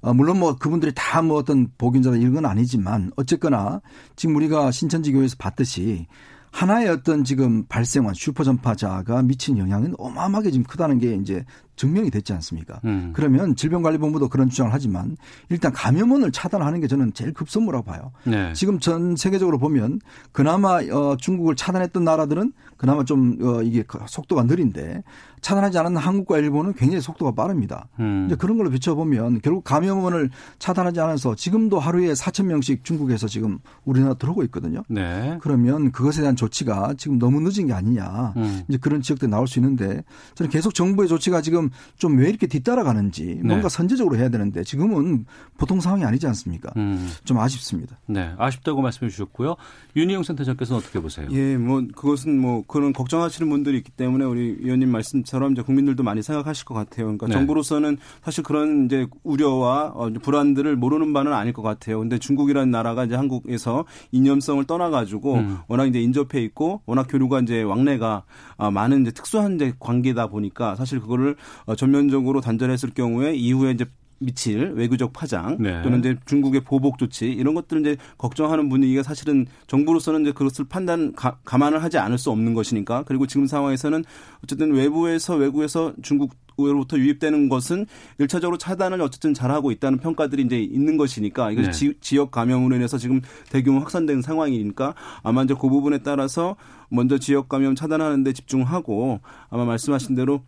[0.01, 3.81] 어, 물론 뭐 그분들이 다 뭐 어떤 복인자다 이런 건 아니지만 어쨌거나
[4.15, 6.05] 지금 우리가 신천지 교회에서 봤듯이
[6.51, 11.43] 하나의 어떤 지금 발생한 슈퍼 전파자가 미친 영향은 어마어마하게 지금 크다는 게 이제
[11.77, 12.81] 증명이 됐지 않습니까?
[12.83, 13.11] 음.
[13.13, 15.15] 그러면 질병관리본부도 그런 주장을 하지만
[15.49, 18.11] 일단 감염원을 차단하는 게 저는 제일 급선무라고 봐요.
[18.25, 18.51] 네.
[18.53, 20.01] 지금 전 세계적으로 보면
[20.33, 25.03] 그나마 어 중국을 차단했던 나라들은 그나마 좀 어 이게 그 속도가 느린데
[25.41, 27.87] 차단하지 않은 한국과 일본은 굉장히 속도가 빠릅니다.
[27.99, 28.25] 음.
[28.25, 34.15] 이제 그런 걸로 비춰보면 결국 감염원을 차단하지 않아서 지금도 하루에 4천 명씩 중국에서 지금 우리나라
[34.15, 34.83] 들어오고 있거든요.
[34.89, 35.37] 네.
[35.41, 38.33] 그러면 그것에 대한 조치가 지금 너무 늦은 게 아니냐.
[38.37, 38.63] 음.
[38.67, 40.03] 이제 그런 지역들이 나올 수 있는데
[40.35, 41.66] 저는 계속 정부의 조치가 지금
[41.97, 43.69] 좀 왜 이렇게 뒤따라가는지 뭔가 네.
[43.69, 45.25] 선제적으로 해야 되는데 지금은
[45.57, 46.71] 보통 상황이 아니지 않습니까?
[46.77, 47.09] 음.
[47.25, 47.99] 좀 아쉽습니다.
[48.07, 49.55] 네, 아쉽다고 말씀해 주셨고요.
[49.95, 51.27] 윤희용 센터장께서는 어떻게 보세요?
[51.31, 56.23] 예, 뭐 그것은 뭐 그런 걱정하시는 분들이 있기 때문에 우리 위원님 말씀처럼 이제 국민들도 많이
[56.23, 57.05] 생각하실 것 같아요.
[57.05, 57.33] 그러니까 네.
[57.33, 61.99] 정부로서는 사실 그런 이제 우려와 어, 불안들을 모르는 바는 아닐 것 같아요.
[61.99, 65.57] 근데 중국이라는 나라가 이제 한국에서 이념성을 떠나가지고 음.
[65.67, 68.23] 워낙 이제 인접해 있고 워낙 교류가 이제 왕래가
[68.57, 73.85] 아, 많은 이제 특수한 이제 관계다 보니까 사실 그거를 어, 전면적으로 단절했을 경우에 이후에 이제
[74.19, 75.81] 미칠 외교적 파장 네.
[75.83, 81.13] 또는 이제 중국의 보복 조치 이런 것들을 이제 걱정하는 분위기가 사실은 정부로서는 이제 그것을 판단
[81.13, 84.03] 가, 감안을 하지 않을 수 없는 것이니까 그리고 지금 상황에서는
[84.43, 87.85] 어쨌든 외부에서 외국에서 중국 으로부터 유입되는 것은
[88.17, 91.93] 일차적으로 차단을 어쨌든 잘하고 있다는 평가들이 이제 있는 것이니까 이것이 네.
[92.01, 96.55] 지, 역 감염으로 인해서 지금 대규모 확산된 상황이니까 아마 이제 그 부분에 따라서
[96.89, 99.19] 먼저 지역 감염 차단하는 데 집중하고
[99.51, 100.41] 아마 말씀하신 대로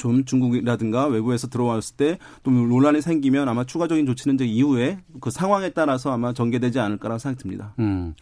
[0.00, 5.70] 좀 중국이라든가 외부에서 들어왔을 때 또 논란이 생기면 아마 추가적인 조치는 이제 이후에 그 상황에
[5.70, 7.74] 따라서 아마 전개되지 않을까라는 생각이 듭니다.
[7.78, 8.14] 음.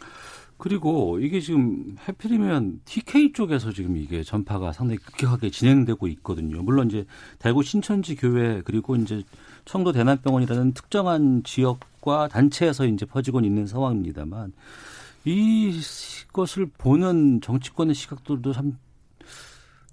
[0.56, 6.62] 그리고 이게 지금 해필이면 TK 쪽에서 지금 이게 전파가 상당히 급격하게 진행되고 있거든요.
[6.62, 7.06] 물론 이제
[7.38, 9.22] 대구 신천지 교회 그리고 이제
[9.66, 14.52] 청도 대남병원이라는 특정한 지역과 단체에서 이제 퍼지고 있는 상황입니다만
[15.24, 18.78] 이것을 보는 정치권의 시각들도 참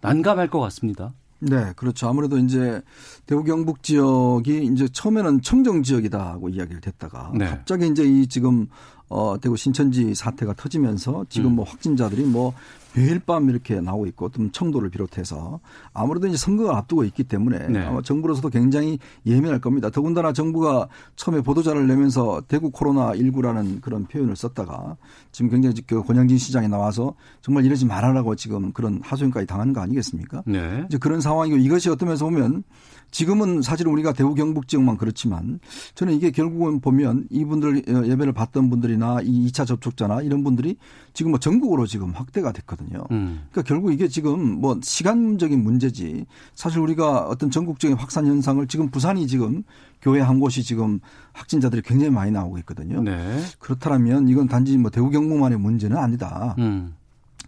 [0.01, 1.13] 난감할 것 같습니다.
[1.39, 2.07] 네, 그렇죠.
[2.07, 2.81] 아무래도 이제
[3.25, 7.45] 대구 경북 지역이 이제 처음에는 청정 지역이다고 이야기를 됐다가 네.
[7.47, 8.67] 갑자기 이제 이 지금
[9.07, 11.55] 어 대구 신천지 사태가 터지면서 지금 음.
[11.57, 12.53] 뭐 확진자들이 뭐
[12.95, 15.59] 매일 밤 이렇게 나오고 있고 또 청도를 비롯해서
[15.93, 17.83] 아무래도 이제 선거가 앞두고 있기 때문에 네.
[17.83, 19.89] 아마 정부로서도 굉장히 예민할 겁니다.
[19.89, 24.95] 더군다나 정부가 처음에 보도자를 내면서 대구 코로나 19라는 그런 표현을 썼다가
[25.31, 30.43] 지금 굉장히 그 권양진 시장에 나와서 정말 이러지 말아라고 지금 그런 하소연까지 당하는 거 아니겠습니까?
[30.45, 30.85] 네.
[30.87, 32.63] 이제 그런 상황이고 이것이 어떤 면에서 보면
[33.11, 35.59] 지금은 사실 우리가 대구 경북 지역만 그렇지만
[35.95, 40.77] 저는 이게 결국은 보면 이분들 어, 예배를 받던 분들이나 이 2차 접촉자나 이런 분들이
[41.13, 43.05] 지금 뭐 전국으로 지금 확대가 됐거든요.
[43.11, 43.45] 음.
[43.51, 49.27] 그러니까 결국 이게 지금 뭐 시간적인 문제지 사실 우리가 어떤 전국적인 확산 현상을 지금 부산이
[49.27, 49.63] 지금
[50.01, 50.99] 교회 한 곳이 지금
[51.33, 53.01] 확진자들이 굉장히 많이 나오고 있거든요.
[53.01, 53.41] 네.
[53.59, 56.55] 그렇다면 이건 단지 뭐 대구 경북만의 문제는 아니다.
[56.59, 56.95] 음.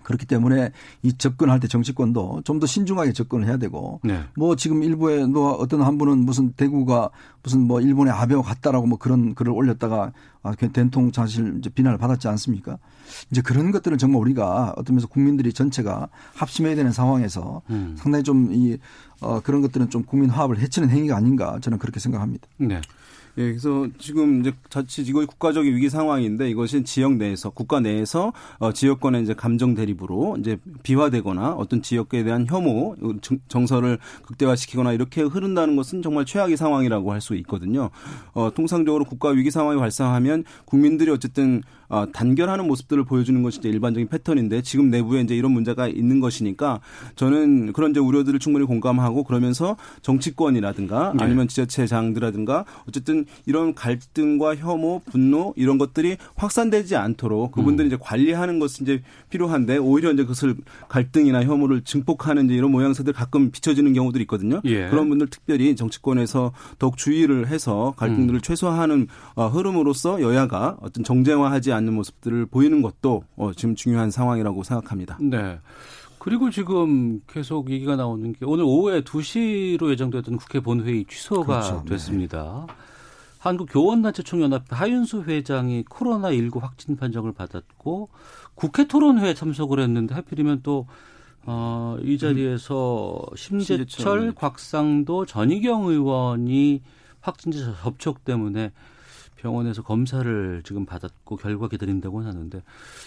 [0.08, 0.72] 그렇기 때문에
[1.04, 4.24] 이 접근할 때 정치권도 좀 더 신중하게 접근을 해야 되고 네.
[4.36, 7.12] 뭐 지금 일부에 너 어떤 한 분은 무슨 대구가
[7.44, 12.28] 무슨 뭐 일본의 아베와 같다라고 뭐 그런 글을 올렸다가 아, 된통 사실 이제 비난을 받았지
[12.30, 12.80] 않습니까?
[13.30, 17.96] 이제 그런 것들은 정말 우리가 어떤 면에서 국민들이 전체가 합심해야 되는 상황에서 음.
[17.98, 18.78] 상당히 좀이
[19.20, 22.48] 어, 그런 것들은 좀 국민 화합을 해치는 행위가 아닌가 저는 그렇게 생각합니다.
[22.58, 22.82] 네.
[23.38, 28.74] 예, 그래서 지금 이제 자칫 이거 국가적인 위기 상황인데 이것이 지역 내에서 국가 내에서 어,
[28.74, 32.96] 지역권의 이제 감정 대립으로 이제 비화되거나 어떤 지역에 대한 혐오
[33.48, 37.90] 정서를 극대화시키거나 이렇게 흐른다는 것은 정말 최악의 상황이라고 할 수 있거든요.
[38.34, 44.08] 어, 통상적으로 국가 위기 상황이 발생하면 국민들이 어쨌든 어, 단결하는 모습들을 보여주는 것이 이제 일반적인
[44.08, 46.82] 패턴인데 지금 내부에 이제 이런 문제가 있는 것이니까
[47.16, 51.24] 저는 그런 이제 우려들을 충분히 공감하고 그러면서 정치권이라든가 네.
[51.24, 57.88] 아니면 지자체장들이라든가 어쨌든 이런 갈등과 혐오, 분노 이런 것들이 확산되지 않도록 그분들이 음.
[57.88, 60.56] 이제 관리하는 것이 이제 필요한데 오히려 이제 그것을
[60.90, 64.62] 갈등이나 혐오를 증폭하는 이런 모양새들 가끔 비춰지는 경우들이 있거든요.
[64.66, 64.90] 예.
[64.90, 68.42] 그런 분들 특별히 정치권에서 더욱 주의를 해서 갈등들을 음.
[68.42, 75.18] 최소화하는 어, 흐름으로서 여야가 어떤 정쟁화하지 않는 모습들을 보이는 것도 어, 지금 중요한 상황이라고 생각합니다.
[75.22, 75.60] 네.
[76.20, 81.84] 그리고 지금 계속 얘기가 나오는 게 오늘 오후에 2시로 예정되던 국회 본회의 취소가 그렇죠.
[81.86, 81.92] 네.
[81.92, 82.66] 됐습니다.
[82.68, 82.74] 네.
[83.40, 88.10] 한국교원단체 총연합회 하윤수 회장이 코로나19 확진 판정을 받았고
[88.56, 90.88] 국회 토론회에 참석을 했는데 하필이면 또
[91.46, 93.36] 어, 이 자리에서 음.
[93.36, 96.82] 심재철, 심재철, 곽상도, 전희경 의원이
[97.22, 98.74] 확진자 접촉 때문에
[99.38, 102.62] 병원에서 검사를 지금 받았고 결과 기다린다고 하는데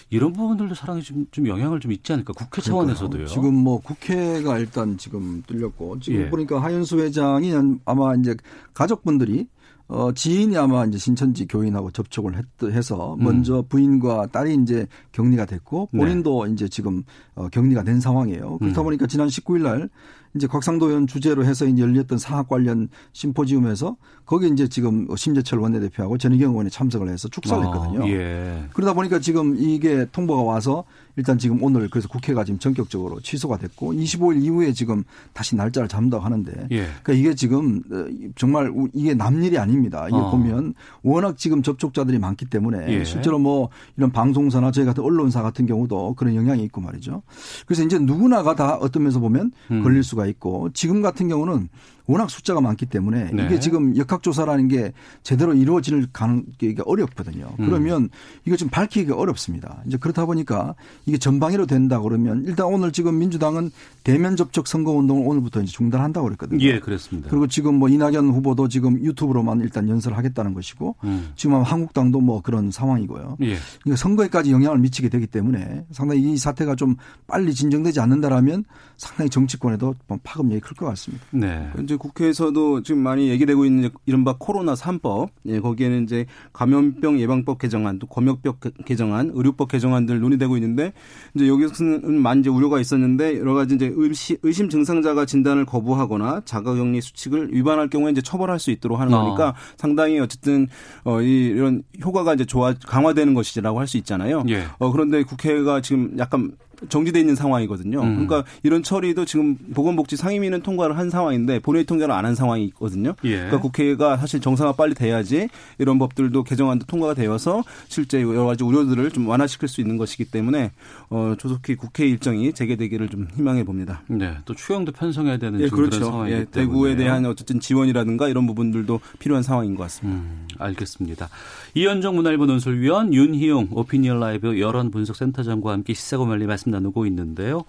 [0.09, 3.27] 이런 부분들도 사랑이 좀, 좀 영향을 좀 있지 않을까 국회 차원에서도요.
[3.27, 6.29] 지금 뭐 국회가 일단 지금 뚫렸고 지금 예.
[6.29, 7.53] 보니까 하윤수 회장이
[7.85, 8.35] 아마 이제
[8.73, 9.47] 가족분들이
[9.91, 13.25] 어, 지인이 아마 이제 신천지 교인하고 접촉을 했, 해서 음.
[13.25, 15.99] 먼저 부인과 딸이 이제 격리가 됐고 네.
[15.99, 16.53] 본인도 네.
[16.53, 17.03] 이제 지금
[17.35, 18.57] 어, 격리가 된 상황이에요.
[18.59, 18.83] 그렇다 음.
[18.85, 19.89] 보니까 지난 19일 날
[20.33, 26.17] 이제 곽상도 의원 주제로 해서 이제 열렸던 사학 관련 심포지움에서 거기 이제 지금 심재철 원내대표하고
[26.17, 28.07] 전희경 의원이 참석을 해서 축사를 아, 했거든요.
[28.07, 28.63] 예.
[28.71, 33.93] 그러다 보니까 지금 이게 통보가 와서 일단 지금 오늘 그래서 국회가 지금 전격적으로 취소가 됐고
[33.93, 36.87] 25일 이후에 지금 다시 날짜를 잡는다고 하는데 예.
[37.03, 40.07] 그러니까 이게 지금 어, 정말 이게 남일이 아닙니다.
[40.07, 40.31] 이게 어.
[40.31, 43.03] 보면 워낙 지금 접촉자들이 많기 때문에 예.
[43.03, 47.23] 실제로 뭐 이런 방송사나 저희 같은 언론사 같은 경우도 그런 영향이 있고 말이죠.
[47.65, 49.83] 그래서 이제 누구나가 다 어떤 면에서 보면 음.
[49.83, 51.69] 걸릴 수가 있고 지금 같은 경우는
[52.07, 53.45] 워낙 숫자가 많기 때문에 네.
[53.45, 54.91] 이게 지금 역학조사라는 게
[55.23, 57.53] 제대로 이루어질 가능기가 어렵거든요.
[57.59, 57.65] 음.
[57.65, 58.09] 그러면
[58.45, 59.81] 이거 좀 밝히기가 어렵습니다.
[59.87, 63.71] 이제 그렇다 보니까 이게 전방위로 된다 그러면 일단 오늘 지금 민주당은
[64.03, 66.63] 대면 접촉 선거 운동을 오늘부터 이제 중단한다고 그랬거든요.
[66.65, 67.29] 예, 그렇습니다.
[67.29, 71.31] 그리고 지금 뭐 이낙연 후보도 지금 유튜브로만 일단 연설을 하겠다는 것이고 음.
[71.35, 73.37] 지금 한국당도 뭐 그런 상황이고요.
[73.41, 73.55] 예.
[73.83, 76.95] 그러니까 선거에까지 영향을 미치게 되기 때문에 상당히 이 사태가 좀
[77.27, 78.65] 빨리 진정되지 않는다라면
[78.97, 81.23] 상당히 정치권에도 파급력이 클 것 같습니다.
[81.31, 81.69] 네.
[81.91, 87.99] 이제 국회에서도 지금 많이 얘기되고 있는 이른바 코로나 3법, 예, 거기에는 이제 감염병 예방법 개정안,
[87.99, 90.93] 또 검역법 개정안, 의료법 개정안들 논의되고 있는데
[91.35, 97.01] 이제 여기서는 많이 이제 우려가 있었는데 여러 가지 이제 의심, 의심 증상자가 진단을 거부하거나 자가격리
[97.01, 99.23] 수칙을 위반할 경우에 이제 처벌할 수 있도록 하는 어.
[99.23, 99.53] 거니까 어.
[99.77, 100.67] 상당히 어쨌든
[101.03, 104.45] 어, 이런 효과가 이제 좋아 강화되는 것이라고 할 수 있잖아요.
[104.47, 104.63] 예.
[104.79, 106.53] 어, 그런데 국회가 지금 약간
[106.89, 108.01] 정지돼 있는 상황이거든요.
[108.01, 108.25] 음.
[108.25, 113.13] 그러니까 이런 처리도 지금 보건복지 상임위는 통과를 한 상황인데 본회의 통과를 안 한 상황이 있거든요.
[113.25, 113.35] 예.
[113.35, 119.11] 그러니까 국회가 사실 정상화 빨리 돼야지 이런 법들도 개정안도 통과가 되어서 실제 여러 가지 우려들을
[119.11, 120.71] 좀 완화시킬 수 있는 것이기 때문에
[121.09, 124.03] 어, 조속히 국회 일정이 재개되기를 좀 희망해 봅니다.
[124.07, 126.05] 네, 또 추경도 편성해야 되는 예, 그렇죠.
[126.05, 130.19] 상황이기 예, 대구에 대한 어쨌든 지원이라든가 이런 부분들도 필요한 상황인 것 같습니다.
[130.21, 131.27] 음, 알겠습니다.
[131.73, 137.63] 이현정 문화일보 논설위원 윤희용 오피니언 라이브 여론 분석센터장과 함께 시사고말리 말씀 나누고 있는데요.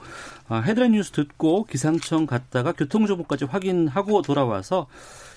[0.49, 4.87] 아, 헤드라인 뉴스 듣고 기상청 갔다가 교통정보까지 확인하고 돌아와서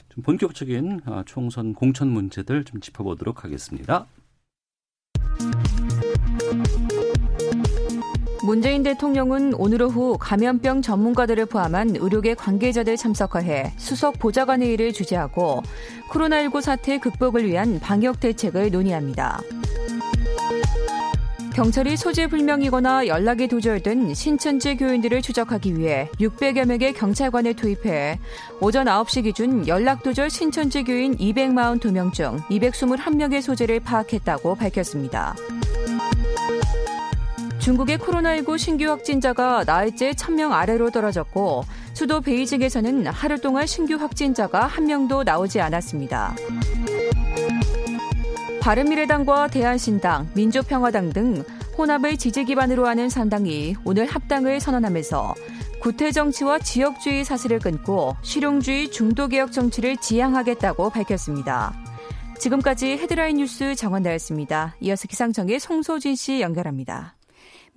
[0.09, 4.07] 좀 본격적인 아, 총선 공천 문제들 좀 짚어보도록 하겠습니다.
[8.45, 15.63] 문재인 대통령은 오늘 오후 감염병 전문가들을 포함한 의료계 관계자들 참석하해 수석 보좌관회의를 주재하고
[16.11, 19.41] 코로나19 사태 극복을 위한 방역 대책을 논의합니다.
[21.55, 28.19] 경찰이 소재 불명이거나 연락이 두절된 신천지 교인들을 추적하기 위해 600여 명의 경찰관을 투입해
[28.59, 35.33] 오전 9시 기준 연락 두절 신천지 교인 242명 중 221명의 소재를 파악했다고 밝혔습니다.
[37.59, 41.63] 중국의 코로나19 신규 확진자가 나흘째 1000명 아래로 떨어졌고
[41.93, 46.35] 수도 베이징에서는 하루 동안 신규 확진자가 한 명도 나오지 않았습니다.
[48.65, 51.43] 바른미래당과 대한신당, 민주평화당 등
[51.77, 55.35] 혼합을 지지 기반으로 하는 산당이 오늘 합당을 선언하면서
[55.79, 61.75] 구태 정치와 지역주의 사슬을 끊고 실용주의 중도개혁 정치를 지향하겠다고 밝혔습니다.
[62.39, 64.77] 지금까지 헤드라인 뉴스 정원다였습니다.
[64.81, 67.14] 이어서 기상청의 송소진 씨 연결합니다.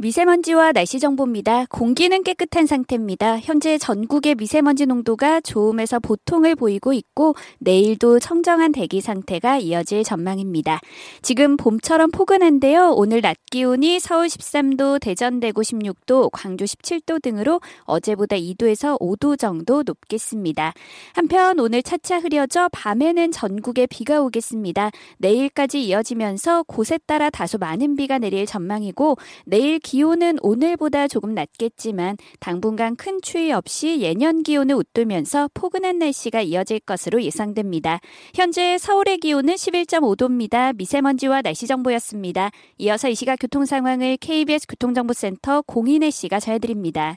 [0.01, 1.67] 미세먼지와 날씨 정보입니다.
[1.71, 3.41] 공기는 깨끗한 상태입니다.
[3.41, 10.81] 현재 전국의 미세먼지 농도가 좋음에서 보통을 보이고 있고 내일도 청정한 대기 상태가 이어질 전망입니다.
[11.21, 12.93] 지금 봄처럼 포근한데요.
[12.93, 19.83] 오늘 낮 기온이 서울 13도, 대전 대구 16도, 광주 17도 등으로 어제보다 2도에서 5도 정도
[19.83, 20.75] 높겠습니다.
[21.15, 24.93] 한편 오늘 차차 흐려져 밤에는 전국에 비가 오겠습니다.
[25.17, 32.95] 내일까지 이어지면서 곳에 따라 다소 많은 비가 내릴 전망이고 내일 기온은 오늘보다 조금 낮겠지만 당분간
[32.95, 37.99] 큰 추위 없이 예년 기온을 웃돌면서 포근한 날씨가 이어질 것으로 예상됩니다.
[38.35, 40.77] 현재 서울의 기온은 11.5도입니다.
[40.77, 42.51] 미세먼지와 날씨 정보였습니다.
[42.77, 47.17] 이어서 이 시각 교통 상황을 KBS 교통정보센터 공인혜 씨가 전해드립니다.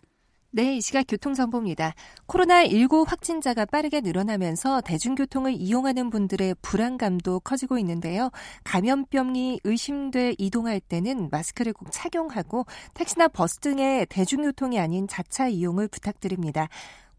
[0.53, 1.93] 네, 이 시각 교통정보입니다.
[2.27, 8.31] 코로나19 확진자가 빠르게 늘어나면서 대중교통을 이용하는 분들의 불안감도 커지고 있는데요.
[8.65, 16.67] 감염병이 의심돼 이동할 때는 마스크를 꼭 착용하고 택시나 버스 등의 대중교통이 아닌 자차 이용을 부탁드립니다.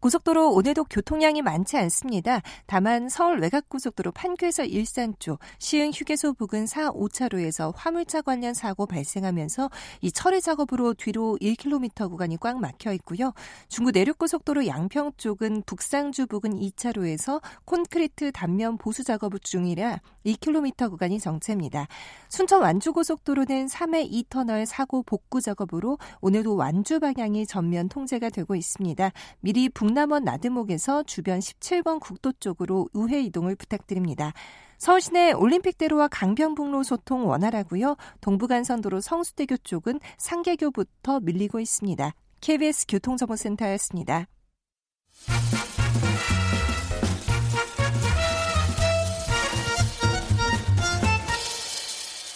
[0.03, 2.41] 고속도로 오늘도 교통량이 많지 않습니다.
[2.65, 9.69] 다만 서울 외곽고속도로 판교에서 일산 쪽, 시흥 휴게소 부근 4, 5차로에서 화물차 관련 사고 발생하면서
[10.01, 13.31] 이 처리 작업으로 뒤로 1km 구간이 꽉 막혀 있고요.
[13.69, 21.87] 중부 내륙고속도로 양평 쪽은 북상주 부근 2차로에서 콘크리트 단면 보수 작업 중이라 2km 구간이 정체입니다.
[22.27, 29.09] 순천 완주고속도로는 3회 2터널 사고 복구 작업으로 오늘도 완주 방향이 전면 통제가 되고 있습니다.
[29.39, 34.33] 미리 북 동남원 나드목에서 주변 17번 국도 쪽으로 우회 이동을 부탁드립니다.
[34.79, 37.95] 서울 시내 올림픽대로와 강변북로 소통 원활하고요.
[38.21, 42.11] 동부간선도로 성수대교 쪽은 상계교부터 밀리고 있습니다.
[42.41, 44.25] KBS 교통정보센터였습니다.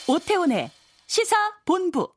[0.08, 0.70] 오태훈의
[1.08, 2.17] 시사 본부.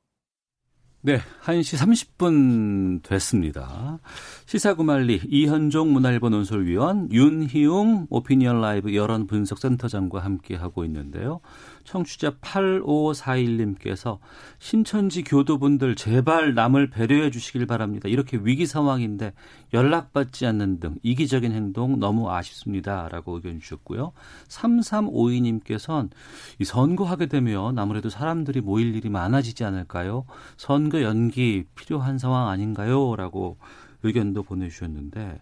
[1.03, 1.79] 네, 1시
[2.19, 3.99] 30분 됐습니다.
[4.45, 11.41] 시사구말리 이현종 문화일보 논설위원 윤희웅 오피니언 라이브 여론 분석센터장과 함께 하고 있는데요.
[11.85, 14.19] 청취자 8541님께서
[14.59, 18.09] 신천지 교도분들 제발 남을 배려해 주시길 바랍니다.
[18.09, 19.33] 이렇게 위기 상황인데
[19.73, 23.09] 연락받지 않는 등 이기적인 행동 너무 아쉽습니다.
[23.09, 24.13] 라고 의견 주셨고요.
[24.49, 26.11] 3352님께서는
[26.59, 30.25] 이 선거하게 되면 아무래도 사람들이 모일 일이 많아지지 않을까요?
[30.57, 33.17] 선거 연기 필요한 상황 아닌가요?
[33.17, 33.57] 라고
[34.03, 35.41] 의견도 보내주셨는데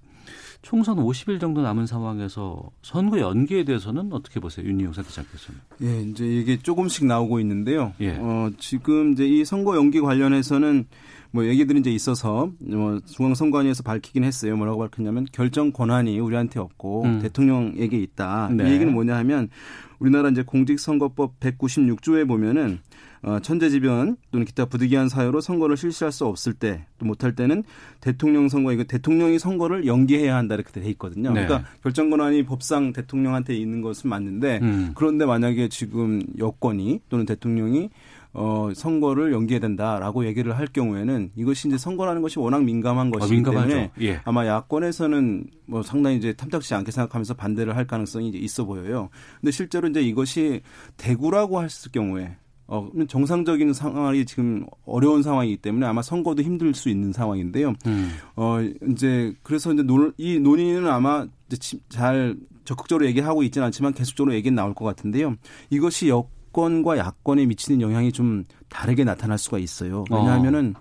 [0.63, 5.61] 총선 50일 정도 남은 상황에서 선거 연기에 대해서는 어떻게 보세요, 윤희용 센터장께서는?
[5.83, 7.93] 예, 이제 이게 조금씩 나오고 있는데요.
[8.01, 8.17] 예.
[8.19, 10.87] 어, 지금 이제 이 선거 연기 관련해서는
[11.31, 14.57] 뭐 얘기들이 이제 있어서 뭐 중앙선관위에서 밝히긴 했어요.
[14.57, 17.19] 뭐라고 밝혔냐면 결정 권한이 우리한테 없고 음.
[17.21, 18.51] 대통령에게 있다.
[18.53, 18.69] 네.
[18.69, 19.49] 이 얘기는 뭐냐 하면
[19.99, 22.81] 우리나라 이제 공직선거법 196조에 보면은
[23.23, 27.65] 어, 천재지변 또는 기타 부득이한 사유로 선거를 실시할 수 없을 때 또 못할 때는
[28.01, 31.33] 대통령 선거 이거 대통령이 선거를 연기해야 한다 이렇게 돼 있거든요.
[31.33, 31.47] 네.
[31.47, 34.93] 그러니까 결정 권한이 법상 대통령한테 있는 것은 맞는데 음.
[34.95, 37.91] 그런데 만약에 지금 여권이 또는 대통령이
[38.35, 43.43] 어, 선거를 연기해야 된다라고 얘기를 할 경우에는 이것이 이제 선거라는 것이 워낙 민감한 아, 것이기
[43.47, 44.21] 아, 때문에 예.
[44.25, 49.09] 아마 야권에서는 뭐 상당히 이제 탐탁지 않게 생각하면서 반대를 할 가능성이 이제 있어 보여요.
[49.41, 50.61] 근데 실제로 이제 이것이
[50.99, 52.37] 대구라고 했을 경우에
[52.71, 57.73] 어, 정상적인 상황이 지금 어려운 상황이기 때문에 아마 선거도 힘들 수 있는 상황인데요.
[57.87, 58.13] 음.
[58.37, 58.59] 어,
[58.91, 64.55] 이제 그래서 이제 논, 이 논의는 아마 이제 잘 적극적으로 얘기하고 있지는 않지만 계속적으로 얘기는
[64.55, 65.37] 나올 것 같은데요.
[65.71, 70.05] 이것이 여권과 야권에 미치는 영향이 좀 다르게 나타날 수가 있어요.
[70.11, 70.75] 왜냐하면은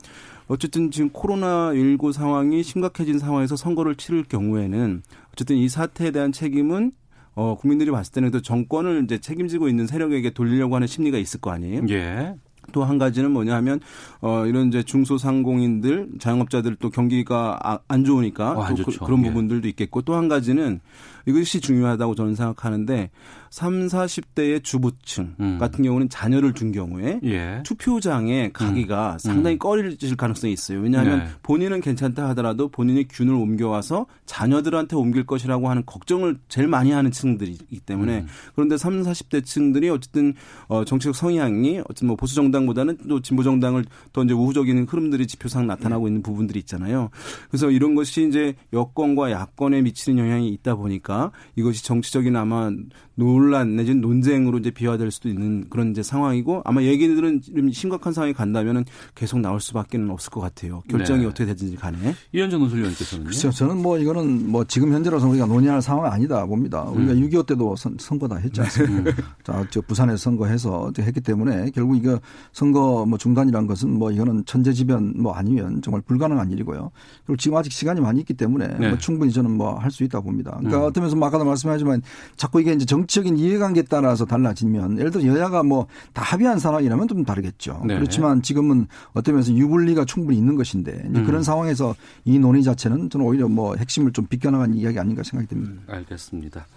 [0.50, 6.92] 어쨌든 지금 코로나19 상황이 심각해진 상황에서 선거를 치를 경우에는 어쨌든 이 사태에 대한 책임은
[7.38, 11.52] 어, 국민들이 봤을 때는 또 정권을 이제 책임지고 있는 세력에게 돌리려고 하는 심리가 있을 거
[11.52, 11.84] 아니에요?
[11.90, 12.36] 예.
[12.74, 13.80] 또한 가지는 뭐냐 하면
[14.20, 19.28] 어 이런 이제 중소상공인들 자영업자들 또 경기가 아, 안 좋으니까 어, 또 그, 런 예.
[19.30, 20.80] 부분들도 있겠고 또 한 가지는
[21.28, 23.12] 이것이 중요하다고 저는 생각하는데
[23.50, 25.58] 3, 40대의 주부층 음.
[25.58, 27.62] 같은 경우는 자녀를 둔 경우에 예.
[27.64, 29.20] 투표장에 가기가 음.
[29.20, 29.60] 상당히 음.
[29.60, 30.80] 꺼려질 가능성이 있어요.
[30.80, 31.26] 왜냐하면 네.
[31.44, 37.80] 본인은 괜찮다 하더라도 본인이 균을 옮겨와서 자녀들한테 옮길 것이라고 하는 걱정을 제일 많이 하는 층들이기
[37.82, 38.28] 때문에 음.
[38.56, 40.34] 그런데 3, 40대 층들이 어쨌든
[40.68, 45.68] 어 정치적 성향이 어쨌든 뭐 보수 정당보다는 또 진보 정당을 더 이제 우호적인 흐름들이 지표상
[45.68, 46.10] 나타나고 네.
[46.10, 47.10] 있는 부분들이 있잖아요.
[47.50, 52.72] 그래서 이런 것이 이제 여권과 야권에 미치는 영향이 있다 보니까 이것이 정치적인 아마
[53.18, 58.34] 논란 내지는 논쟁으로 이제 비화될 수도 있는 그런 이제 상황이고 아마 얘기들은 좀 심각한 상황이
[58.34, 60.82] 간다면은 계속 나올 수밖에는 없을 것 같아요.
[60.88, 61.26] 결정이 네.
[61.28, 62.16] 어떻게 되든지 간에.
[62.34, 63.52] 이현정 논술위원께서는 그렇죠.
[63.52, 66.84] 저는 뭐 이거는 뭐 지금 현재로서 우리가 논의할 상황은 아니다 봅니다.
[66.84, 67.22] 우리가 음.
[67.30, 69.10] 6.25 때도 선, 선거 다 했지 않습니까?
[69.12, 69.16] 음.
[69.44, 72.20] 자, 저 부산에서 선거해서 했기 때문에 결국 이거
[72.54, 76.92] 선거 뭐 중단이란 것은 뭐 이거는 천재지변 뭐 아니면 정말 불가능한 일이고요.
[77.26, 78.90] 그리고 지금 아직 시간이 많이 있기 때문에 네.
[78.90, 80.52] 뭐 충분히 저는 뭐 할 수 있다고 봅니다.
[80.60, 80.84] 그러니까 음.
[80.84, 82.02] 어떤 면에서 뭐 아까도 말씀하지만
[82.36, 87.08] 자꾸 이게 이제 정 정치적인 이해관계에 따라서 달라지면 예를 들어 여야가 뭐 다 합의한 상황이라면
[87.08, 87.82] 좀 다르겠죠.
[87.86, 87.96] 네.
[87.96, 91.26] 그렇지만 지금은 어떤 면에서 유불리가 충분히 있는 것인데 음.
[91.26, 95.82] 그런 상황에서 이 논의 자체는 저는 오히려 뭐 핵심을 좀 비껴나간 이야기 아닌가 생각이 듭니다.
[95.88, 96.68] 음, 알겠습니다.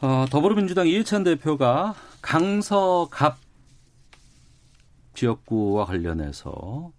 [0.00, 3.38] 어, 더불어민주당 이해찬 대표가 강서갑
[5.14, 6.90] 지역구와 관련해서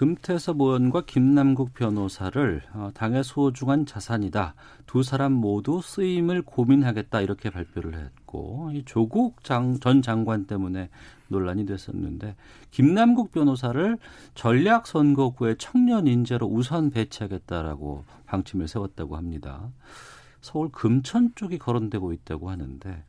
[0.00, 4.54] 금태섭 의원과 김남국 변호사를 어, 당의 소중한 자산이다.
[4.86, 10.88] 두 사람 모두 쓰임을 고민하겠다 이렇게 발표를 했고 조국 장, 전 장관 때문에
[11.28, 12.34] 논란이 됐었는데
[12.70, 13.98] 김남국 변호사를
[14.34, 19.68] 전략 선거구의 청년 인재로 우선 배치하겠다라고 방침을 세웠다고 합니다.
[20.40, 23.04] 서울 금천 쪽이 거론되고 있다고 하는데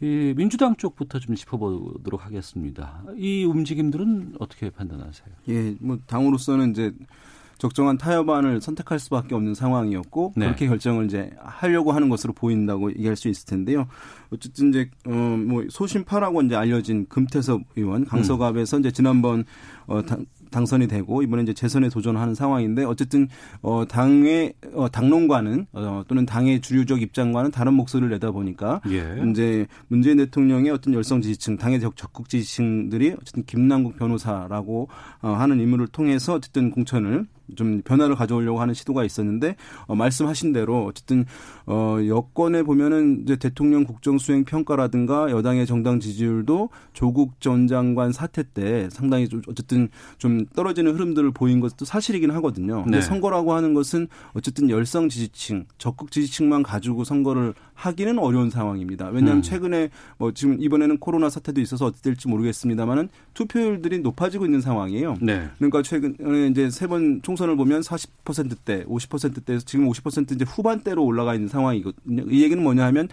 [0.00, 3.02] 이 민주당 쪽부터 좀 짚어보도록 하겠습니다.
[3.16, 5.28] 이 움직임들은 어떻게 판단하세요?
[5.48, 6.92] 예, 뭐 당으로서는 이제
[7.58, 10.46] 적정한 타협안을 선택할 수밖에 없는 상황이었고 네.
[10.46, 13.86] 그렇게 결정을 이제 하려고 하는 것으로 보인다고 얘기할 수 있을 텐데요.
[14.30, 18.80] 어쨌든 이제 어뭐 소신파라고 이제 알려진 금태섭 의원 강서갑에서 음.
[18.80, 19.44] 이제 지난번
[19.86, 20.24] 어 당
[20.66, 23.28] 선이 되고 이번에 이제 재선에 도전하는 상황인데 어쨌든
[23.62, 29.22] 어 당의 어 당론과는 어 또는 당의 주류적 입장과는 다른 목소리를 내다 보니까 예.
[29.30, 34.88] 이제 문재인 대통령의 어떤 열성 지지층, 당의 적극 지지층들이 어쨌든 김남국 변호사라고
[35.22, 39.56] 어 하는 인물을 통해서 어쨌든 공천을 좀 변화를 가져오려고 하는 시도가 있었는데
[39.86, 41.24] 어, 말씀하신 대로 어쨌든
[41.72, 48.42] 어 여권에 보면은 이제 대통령 국정 수행 평가라든가 여당의 정당 지지율도 조국 전 장관 사태
[48.42, 52.82] 때 상당히 좀 어쨌든 좀 떨어지는 흐름들을 보인 것도 사실이긴 하거든요.
[52.82, 53.02] 근데 네.
[53.02, 59.06] 선거라고 하는 것은 어쨌든 열성 지지층, 적극 지지층만 가지고 선거를 하기는 어려운 상황입니다.
[59.06, 59.42] 왜냐하면 음.
[59.42, 65.16] 최근에 뭐 지금 이번에는 코로나 사태도 있어서 어떻게 될지 모르겠습니다만은 투표율들이 높아지고 있는 상황이에요.
[65.22, 65.48] 네.
[65.56, 71.46] 그러니까 최근에 이제 세 번 총선을 보면 40%대, 50%대에서 지금 50% 이제 후반대로 올라가 있는
[71.48, 72.24] 상황 이거든요.
[72.30, 73.08] 이 얘기는 뭐냐 하면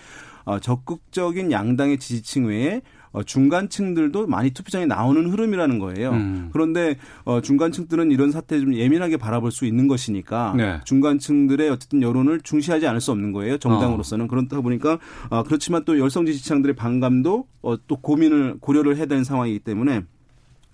[0.45, 2.81] 어, 적극적인 양당의 지지층 외에
[3.11, 6.11] 어, 중간층들도 많이 투표장에 나오는 흐름이라는 거예요.
[6.11, 6.49] 음.
[6.53, 10.79] 그런데 어, 중간층들은 이런 사태 좀 예민하게 바라볼 수 있는 것이니까 네.
[10.85, 13.57] 중간층들의 어쨌든 여론을 중시하지 않을 수 없는 거예요.
[13.57, 14.27] 정당으로서는 어.
[14.27, 19.59] 그렇다 보니까 아, 그렇지만 또 열성 지지층들의 반감도 어, 또 고민을 고려를 해야 되는 상황이기
[19.59, 20.03] 때문에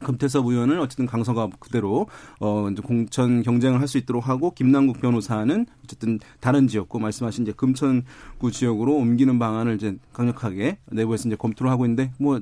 [0.03, 2.07] 금태섭 의원은 어쨌든 강서가 그대로
[2.39, 7.51] 어 이제 공천 경쟁을 할 수 있도록 하고 김남국 변호사는 어쨌든 다른 지역구 말씀하신 이제
[7.51, 12.39] 금천구 지역으로 옮기는 방안을 이제 강력하게 내부에서 이제 검토를 하고 있는데 뭐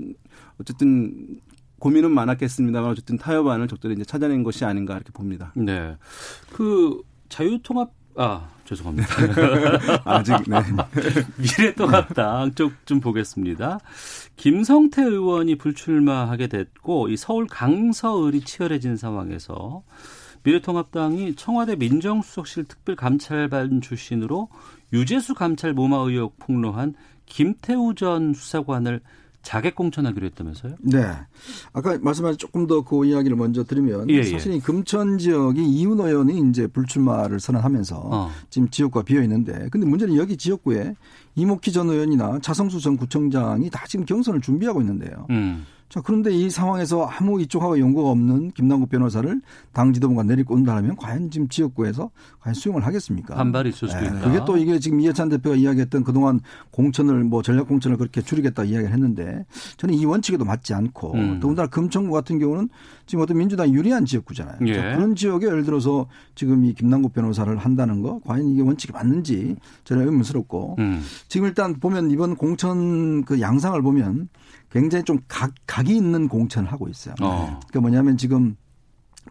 [0.60, 1.40] 어쨌든
[1.80, 5.52] 고민은 많았겠습니다만 어쨌든 타협안을 적절히 이제 찾아낸 것이 아닌가 이렇게 봅니다.
[5.56, 5.98] 네.
[6.54, 9.08] 그 자유통합 아 죄송합니다.
[10.06, 10.58] 아직 네.
[11.60, 13.80] 미래통합당 쪽 좀 보겠습니다.
[14.38, 19.84] 김성태 의원이 불출마하게 됐고 이 서울 강서을이 치열해진 상황에서
[20.44, 24.50] 미래통합당이 청와대 민정수석실 특별감찰반 출신으로
[24.94, 26.96] 유재수 감찰 모마 의혹 폭로한
[27.26, 29.02] 김태우 전 수사관을
[29.42, 30.76] 자객 공천하기로 했다면서요?
[30.82, 31.04] 네.
[31.74, 34.24] 아까 말씀하신 조금 더 그 이야기를 먼저 드리면 예, 예.
[34.24, 38.32] 사실 이 금천 지역이 이훈 의원이 이제 불출마를 선언하면서 어.
[38.50, 40.96] 지금 지역구가 비어 있는데 근데 문제는 여기 지역구에
[41.36, 45.26] 이목희 전 의원이나 차성수 전 구청장이 다 지금 경선을 준비하고 있는데요.
[45.30, 45.66] 음.
[45.92, 49.42] 자, 그런데 이 상황에서 아무 이쪽하고 연고가 없는 김남국 변호사를
[49.74, 53.36] 당 지도부가 내리고 온다면 과연 지금 지역구에서 과연 수용을 하겠습니까?
[53.36, 54.06] 반발이 있을 수 네.
[54.06, 54.22] 있다.
[54.22, 56.40] 그게 또 이게 지금 이해찬 대표가 이야기했던 그동안
[56.72, 61.40] 공천을 뭐 전략 공천을 그렇게 줄이겠다 이야기를 했는데 저는 이 원칙에도 맞지 않고 음.
[61.42, 62.70] 더군다나 금천구 같은 경우는
[63.06, 64.60] 지금 어떤 민주당 유리한 지역구잖아요.
[64.68, 64.74] 예.
[64.74, 69.58] 자, 그런 지역에 예를 들어서 지금 이 김남국 변호사를 한다는 거 과연 이게 원칙이 맞는지
[69.84, 71.02] 저는 의문스럽고 음.
[71.28, 74.30] 지금 일단 보면 이번 공천 그 양상을 보면
[74.72, 77.14] 굉장히 좀 각, 각이 있는 공천을 하고 있어요.
[77.22, 77.60] 어.
[77.68, 78.56] 그러니까 뭐냐면 지금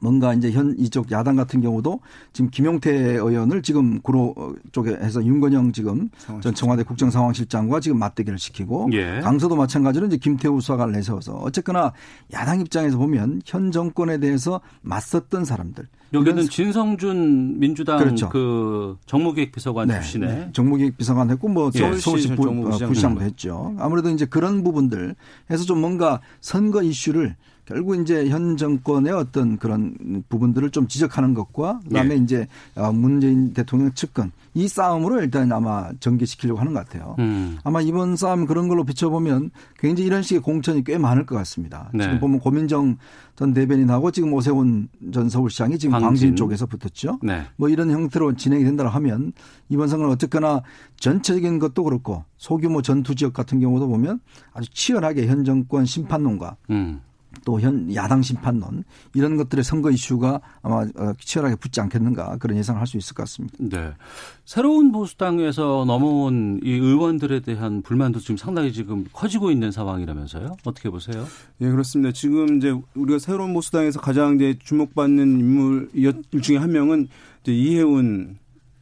[0.01, 2.01] 뭔가 이제 현 이쪽 야당 같은 경우도
[2.33, 4.35] 지금 김용태 의원을 지금 구로
[4.73, 6.09] 쪽에 해서 윤건영 지금
[6.41, 9.21] 전 청와대 국정상황실장과 지금 맞대결을 시키고 예.
[9.21, 11.93] 강서도 마찬가지로 이제 김태우 수사관을 내세워서 어쨌거나
[12.33, 18.29] 야당 입장에서 보면 현 정권에 대해서 맞섰던 사람들 여기는 진성준 민주당 그렇죠.
[18.31, 19.95] 그 정무기획 비서관 네.
[19.95, 20.49] 출신의 네.
[20.53, 21.79] 정무기획 비서관 했고 뭐 예.
[21.99, 23.75] 서울시 부시장도 했죠.
[23.79, 25.15] 아무래도 이제 그런 부분들
[25.51, 31.81] 해서 좀 뭔가 선거 이슈를 결국 이제 현 정권의 어떤 그런 부분들을 좀 지적하는 것과
[31.85, 32.19] 그다음에 예.
[32.19, 37.15] 이제 어, 문재인 대통령 측근 이 싸움으로 일단 아마 전개시키려고 하는 것 같아요.
[37.21, 37.59] 음.
[37.63, 41.91] 아마 이번 싸움 그런 걸로 비춰보면 굉장히 이런 식의 공천이 꽤 많을 것 같습니다.
[41.95, 42.05] 네.
[42.05, 42.97] 지금 보면 고민정
[43.37, 47.21] 전 대변인하고 지금 오세훈 전 서울시장이 지금 광진, 광진 쪽에서 붙었죠.
[47.23, 47.45] 네.
[47.57, 49.33] 뭐 이런 형태로 진행이 된다 하면
[49.69, 50.63] 이번 선거는 어쨌거나
[50.99, 54.21] 전체적인 것도 그렇고 소규모 전투 지역 같은 경우도 보면
[54.53, 57.01] 아주 치열하게 현 정권 심판론과 음.
[57.45, 58.85] 또 현 야당 심판론
[59.15, 63.23] 이런 것들의 선거 이슈가 아마 어, 치열하게 붙지 않겠는가 그런 예상을 할 수 있을 것
[63.23, 63.57] 같습니다.
[63.61, 63.93] 네.
[64.45, 70.57] 새로운 보수당에서 넘어온 이 의원들에 대한 불만도 지금 상당히 지금 커지고 있는 상황이라면서요?
[70.65, 71.25] 어떻게 보세요?
[71.61, 72.11] 예, 그렇습니다.
[72.13, 75.89] 지금 이제 우리가 새로운 보수당에서 가장 이제 주목받는 인물
[76.43, 77.09] 중에 한 명은
[77.43, 78.39] 이제 이해운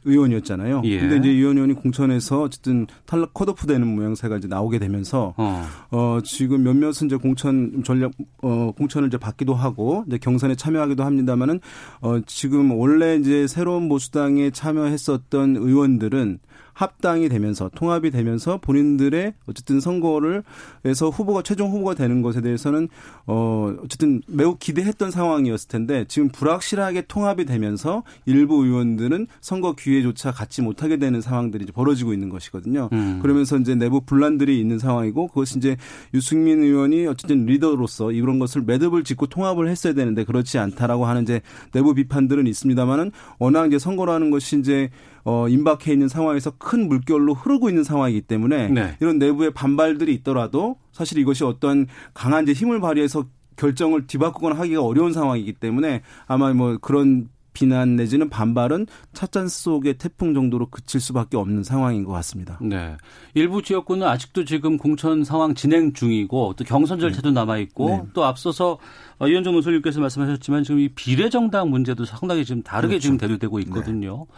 [0.09, 0.81] 의원이었잖아요.
[0.85, 0.99] 예.
[0.99, 6.19] 근데 이제 이원 의원이 공천에서 어쨌든 탈락 컷오프 되는 모양새가 이제 나오게 되면서 어, 어
[6.23, 11.59] 지금 몇몇은 이제 공천 전략 어 공천을 이제 받기도 하고 이제 경선에 참여하기도 합니다만은
[12.01, 16.39] 어 지금 원래 이제 새로운 보수당에 참여했었던 의원들은
[16.79, 20.43] 합당이 되면서 통합이 되면서 본인들의 어쨌든 선거를
[20.85, 22.87] 해서 후보가 최종 후보가 되는 것에 대해서는
[23.27, 30.31] 어 어쨌든 매우 기대했던 상황이었을 텐데 지금 불확실하게 통합이 되면서 일부 의원들은 선거 기회 조차
[30.31, 32.89] 갖지 못하게 되는 상황들이 이제 벌어지고 있는 것이거든요.
[32.91, 33.19] 음.
[33.21, 35.77] 그러면서 이제 내부 분란들이 있는 상황이고 그것이 이제
[36.13, 41.41] 유승민 의원이 어쨌든 리더로서 이런 것을 매듭을 짓고 통합을 했어야 되는데 그렇지 않다라고 하는 이제
[41.71, 44.89] 내부 비판들은 있습니다만은 워낙 이제 선거라는 것이 이제
[45.23, 48.97] 어, 임박해 있는 상황에서 큰 물결로 흐르고 있는 상황이기 때문에 네.
[48.99, 53.25] 이런 내부의 반발들이 있더라도 사실 이것이 어떤 강한 이제 힘을 발휘해서
[53.55, 57.27] 결정을 뒤바꾸거나 하기가 어려운 상황이기 때문에 아마 뭐 그런
[57.59, 62.57] 비난 내지는 반발은 찻잔 속의 태풍 정도로 그칠 수밖에 없는 상황인 것 같습니다.
[62.61, 62.95] 네.
[63.33, 67.33] 일부 지역구는 아직도 지금 공천 상황 진행 중이고 또 경선 절차도 네.
[67.33, 68.03] 남아 있고 네.
[68.13, 68.77] 또 앞서서
[69.21, 73.01] 이현정 논설님께서 말씀하셨지만 지금 이 비례정당 문제도 상당히 지금 다르게 그렇죠.
[73.03, 74.25] 지금 대두되고 있거든요.
[74.29, 74.35] 네.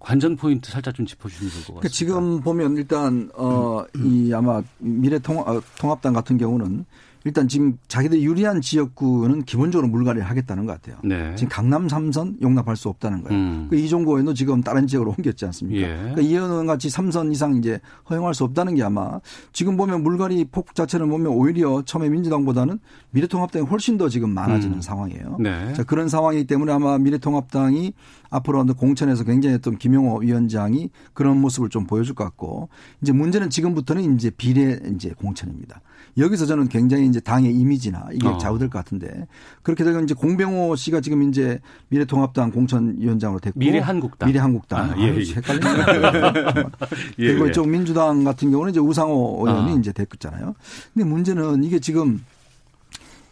[0.00, 1.96] 관전 포인트 살짝 좀 짚어주시면 좋을 것 그러니까 같습니다.
[1.96, 6.84] 지금 보면 일단 어 이 아마 미래 통합당 같은 경우는
[7.28, 10.98] 일단 지금 자기들 유리한 지역구는 기본적으로 물갈이를 하겠다는 것 같아요.
[11.04, 11.34] 네.
[11.36, 13.38] 지금 강남 3선 용납할 수 없다는 거예요.
[13.38, 13.66] 음.
[13.68, 15.86] 그 이종고 의원도 지금 다른 지역으로 옮겼지 않습니까?
[15.86, 15.94] 예.
[15.94, 19.20] 그러니까 이 의원 같이 3선 이상 이제 허용할 수 없다는 게 아마
[19.52, 22.78] 지금 보면 물갈이 폭 자체를 보면 오히려 처음에 민주당보다는
[23.10, 24.80] 미래통합당이 훨씬 더 지금 많아지는 음.
[24.80, 25.36] 상황이에요.
[25.38, 25.74] 네.
[25.74, 27.92] 자, 그런 상황이기 때문에 아마 미래통합당이
[28.30, 32.70] 앞으로 공천에서 굉장히 했던 김용호 위원장이 그런 모습을 좀 보여줄 것 같고
[33.02, 35.82] 이제 문제는 지금부터는 이제 비례 이제 공천입니다.
[36.18, 38.38] 여기서 저는 굉장히 이제 당의 이미지나 이게 어.
[38.38, 39.26] 좌우될 것 같은데
[39.62, 45.34] 그렇게 되면 이제 공병호 씨가 지금 이제 미래통합당 공천위원장으로 됐고 미래한국당 미래한국당 아, 예, 예.
[45.34, 46.70] 헷갈리네요.
[47.18, 47.50] 예, 그리고 예.
[47.50, 49.76] 이쪽 민주당 같은 경우는 이제 우상호 의원이 아.
[49.78, 50.54] 이제 됐잖아요.
[50.92, 52.24] 근데 문제는 이게 지금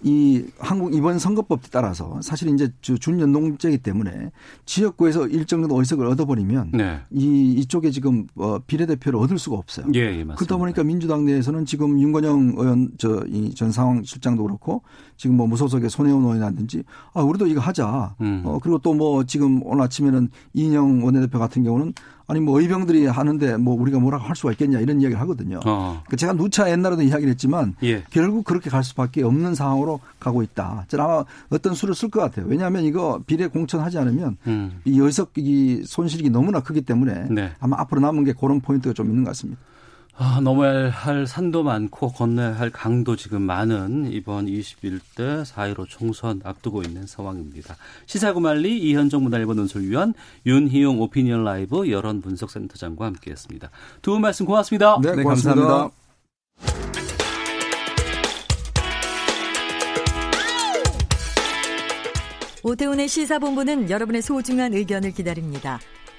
[0.03, 4.31] 이 한국 이번 선거법 에 따라서 사실 이제 준연동제이기 때문에
[4.67, 7.01] 지역구에서 일정 정도 의석을 얻어버리면 네.
[7.11, 9.87] 이 이쪽에 지금 어 비례대표를 얻을 수가 없어요.
[9.95, 14.83] 예, 예 그러다 보니까 민주당 내에서는 지금 윤건영 의원 저 이 전 상황 실장도 그렇고
[15.17, 16.83] 지금 뭐 무소속의 손혜원 의원이라든지
[17.15, 18.15] 아 우리도 이거 하자.
[18.21, 18.43] 음.
[18.45, 21.93] 어 그리고 또 뭐 지금 오늘 아침에는 이인영 원내대표 같은 경우는
[22.29, 25.61] 아니 뭐 의병들이 하는데 뭐 우리가 뭐라고 할 수가 있겠냐 이런 이야기를 하거든요.
[25.65, 26.03] 어.
[26.05, 28.03] 그러니까 제가 누차 옛날에도 이야기를 했지만 예.
[28.11, 30.87] 결국 그렇게 갈 수밖에 없는 상황으로 가고 있다.
[30.89, 32.47] 저는 아마 어떤 수를 쓸 것 같아요.
[32.49, 34.81] 왜냐하면 이거 비례 공천하지 않으면 음.
[34.85, 37.53] 이 여석 이 손실이 너무나 크기 때문에 네.
[37.61, 39.61] 아마 앞으로 남은 게 그런 포인트가 좀 있는 것 같습니다.
[40.19, 46.81] 아, 넘어야 할 산도 많고 건너야 할 강도 지금 많은 이번 21대 4.15 총선 앞두고
[46.83, 47.77] 있는 상황입니다.
[48.07, 50.15] 시사구말리 이현정 문화일보 논설위원
[50.47, 53.71] 윤희용 오피니언 라이브 여론 분석센터장과 함께했습니다.
[54.01, 54.99] 두 분 말씀 고맙습니다.
[55.03, 55.61] 네, 네 고맙습니다.
[55.61, 56.97] 감사합니다.
[62.63, 65.79] 오태훈의 시사본부는 여러분의 소중한 의견을 기다립니다.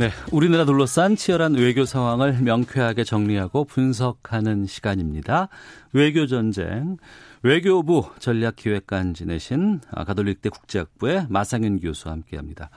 [0.00, 5.50] 네, 우리나라 둘러싼 치열한 외교 상황을 명쾌하게 정리하고 분석하는 시간입니다.
[5.92, 6.96] 외교 전쟁.
[7.42, 12.70] 외교부 전략기획관 지내신 가톨릭대 국제학부의 마상현 교수와 함께합니다.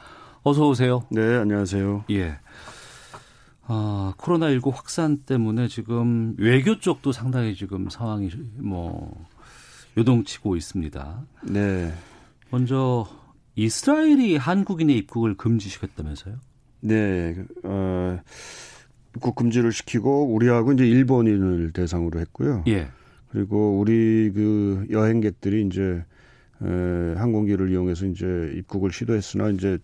[0.44, 1.06] 어서 오세요.
[1.12, 2.04] 네, 안녕하세요.
[2.12, 2.40] 예.
[3.68, 9.26] 아, 코로나19 확산 때문에 지금 외교 쪽도 상당히 지금 상황이 뭐
[9.98, 11.22] 요동치고 있습니다.
[11.44, 11.94] 네.
[12.50, 13.08] 먼저
[13.56, 16.36] 이스라엘이 한국인의 입국을 금지시켰다면서요?
[16.84, 18.20] 네, 어,
[19.16, 22.64] 입국 금지를 시키고 우리하고 이제 일본인을 대상으로 했고요.
[22.68, 22.88] 예.
[23.30, 26.04] 그리고 우리 그 여행객들이 이제
[26.62, 29.78] 에, 항공기를 이용해서 이제 입국을 시도했으나 이제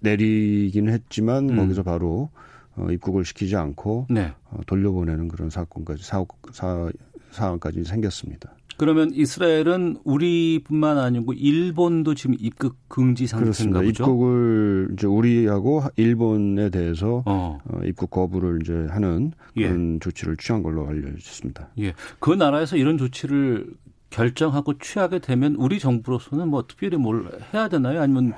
[0.00, 1.56] 내리긴 했지만 음.
[1.56, 2.30] 거기서 바로
[2.76, 4.32] 어, 입국을 시키지 않고 네.
[4.50, 6.90] 어, 돌려보내는 그런 사건까지 사, 사,
[7.30, 8.54] 상황까지 생겼습니다.
[8.76, 14.04] 그러면 이스라엘은 우리뿐만 아니고 일본도 지금 입국 금지 상태인가 보죠?
[14.04, 17.60] 입국을 이제 우리하고 일본에 대해서 어.
[17.64, 19.68] 어 입국 거부를 이제 하는 예.
[19.68, 19.98] 그런 예.
[20.00, 21.68] 조치를 취한 걸로 알려졌습니다.
[21.80, 21.94] 예.
[22.18, 23.66] 그 나라에서 이런 조치를
[24.10, 28.00] 결정하고 취하게 되면 우리 정부로서는 뭐 특별히 뭘 해야 되나요?
[28.00, 28.32] 아니면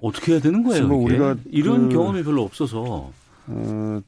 [0.00, 0.88] 어떻게 해야 되는 거예요?
[0.88, 2.82] 뭐 우리가 이런 그, 경험이 별로 없어서.
[2.82, 3.12] 어,
[3.46, 4.02] 뭐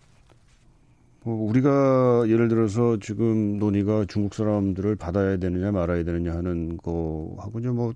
[1.34, 7.94] 우리가 예를 들어서 지금 논의가 중국 사람들을 받아야 되느냐 말아야 되느냐 하는 거하고 이제 뭐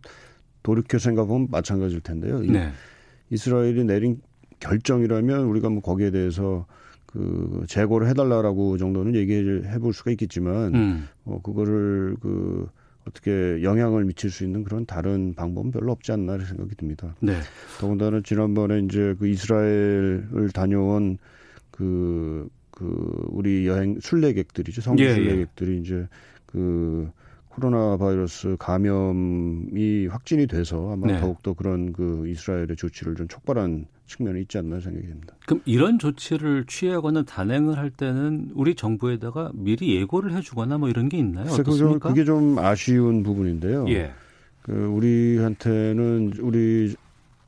[0.62, 2.40] 돌이켜 생각하면 마찬가지일 텐데요.
[2.40, 2.70] 네.
[3.30, 4.20] 이스라엘이 내린
[4.60, 6.66] 결정이라면 우리가 뭐 거기에 대해서
[7.06, 11.08] 그 재고를 해달라라고 정도는 얘기해 볼 수가 있겠지만 음.
[11.24, 12.68] 어 그거를 그
[13.06, 17.14] 어떻게 영향을 미칠 수 있는 그런 다른 방법은 별로 없지 않나 생각이 듭니다.
[17.20, 17.34] 네.
[17.80, 21.18] 더군다나 지난번에 이제 그 이스라엘을 다녀온
[21.70, 22.48] 그
[22.82, 26.08] 그 우리 여행 순례객들이죠 성지 예, 예, 순례객들이 이제
[26.46, 27.08] 그
[27.48, 31.20] 코로나 바이러스 감염이 확진이 돼서 아마 네.
[31.20, 35.36] 더욱더 그런 그 이스라엘의 조치를 좀 촉발한 측면이 있지 않나 생각이 됩니다.
[35.46, 41.18] 그럼 이런 조치를 취하거나 단행을 할 때는 우리 정부에다가 미리 예고를 해주거나 뭐 이런 게
[41.18, 41.52] 있나요?
[41.52, 42.08] 어떻습니까?
[42.08, 43.88] 그게 좀 아쉬운 부분인데요.
[43.90, 44.12] 예.
[44.62, 46.94] 그 우리한테는 우리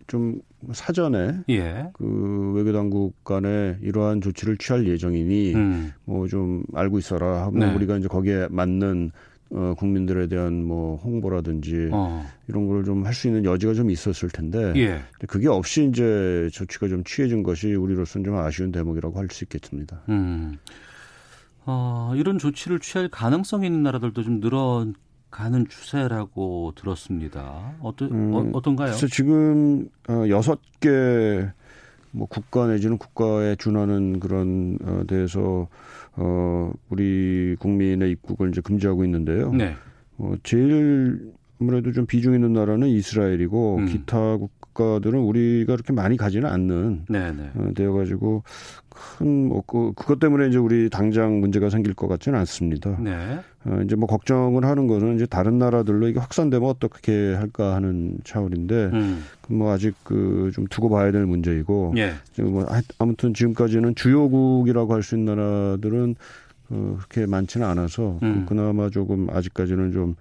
[0.07, 0.41] 좀
[0.73, 1.91] 사전에 예.
[1.95, 5.93] 그 외교 당국 간에 이러한 조치를 취할 예정이니 음.
[6.05, 7.73] 뭐좀 알고 있어라 하고 네.
[7.75, 9.11] 우리가 이제 거기에 맞는
[9.51, 12.27] 어, 국민들에 대한 뭐 홍보라든지 어.
[12.49, 15.01] 이런 걸 좀 할 수 있는 여지가 좀 있었을 텐데 예.
[15.29, 20.01] 그게 없이 이제 조치가 좀 취해진 것이 우리로서는 좀 아쉬운 대목이라고 할 수 있겠습니다.
[20.09, 20.59] 음.
[21.67, 24.87] 어, 이런 조치를 취할 가능성 있는 나라들도 좀 늘어
[25.35, 27.74] 가는 추세라고 들었습니다.
[27.80, 28.91] 어떠, 음, 어, 어떤가요?
[28.91, 31.51] 그래서 지금 어, 여섯 개
[32.14, 35.68] 뭐 국가 내지는 국가에 준하는 그런 어, 데에서
[36.12, 39.53] 어, 우리 국민의 입국을 이제 금지하고 있는데요.
[39.53, 39.74] 네.
[40.18, 43.87] 어, 제일 아무래도 좀 비중 있는 나라는 이스라엘이고 음.
[43.87, 47.32] 기타 국가들은 우리가 그렇게 많이 가지는 않는 네네.
[47.32, 47.51] 네.
[47.57, 48.45] 어, 되어가지고
[48.91, 52.97] 큰뭐 그, 그것 때문에 이제 우리 당장 문제가 생길 것 같지는 않습니다.
[53.01, 53.41] 네.
[53.67, 58.91] 어, 이제 뭐 걱정을 하는 거는 이제 다른 나라들로 이게 확산되면 어떻게 할까 하는 차원인데
[58.93, 59.25] 음.
[59.49, 62.15] 뭐 아직 그 좀 두고 봐야 될 문제이고 예.
[62.43, 62.67] 뭐
[62.99, 66.15] 아무튼 지금까지는 주요국이라고 할 수 있는 나라들은
[66.71, 68.47] 어, 그렇게 많지는 않아서 음.
[68.49, 70.17] 그나마 조금 아직까지는 좀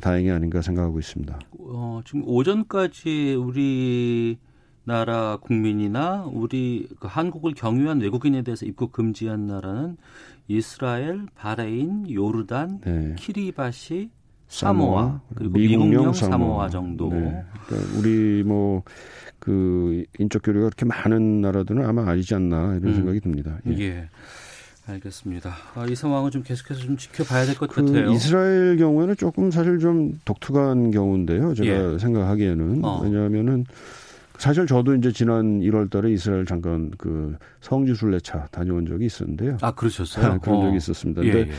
[0.00, 1.38] 다행이 아닌가 생각하고 있습니다.
[1.58, 4.38] 어, 지금 오전까지 우리
[4.84, 9.96] 나라 국민이나 우리 그 한국을 경유한 외국인에 대해서 입국 금지한 나라는
[10.48, 13.14] 이스라엘, 바레인, 요르단, 네.
[13.18, 14.10] 키리바시,
[14.48, 17.08] 사모아, 그리고 미국령, 사모아, 사모아 정도.
[17.10, 17.42] 네.
[17.66, 18.82] 그러니까 우리 뭐
[19.44, 22.94] 그 인적 교류가 그렇게 많은 나라들은 아마 아니지 않나 이런 음.
[22.94, 23.58] 생각이 듭니다.
[23.68, 23.78] 예.
[23.78, 24.08] 예.
[24.86, 25.54] 알겠습니다.
[25.74, 28.10] 아, 이 상황은 좀 계속해서 좀 지켜봐야 될것 그 같아요.
[28.10, 31.54] 이스라엘 경우에는 조금 사실 좀 독특한 경우인데요.
[31.54, 31.98] 제가 예.
[31.98, 33.00] 생각하기에는 어.
[33.02, 33.66] 왜냐하면은
[34.38, 39.58] 사실 저도 이제 지난 1월 달에 이스라엘 잠깐 그 성지 순례차 다녀온 적이 있었는데요.
[39.62, 40.32] 아, 그러셨어요?
[40.32, 40.62] 네, 그런 어.
[40.62, 41.22] 적이 있었습니다.
[41.22, 41.50] 근데 예, 예.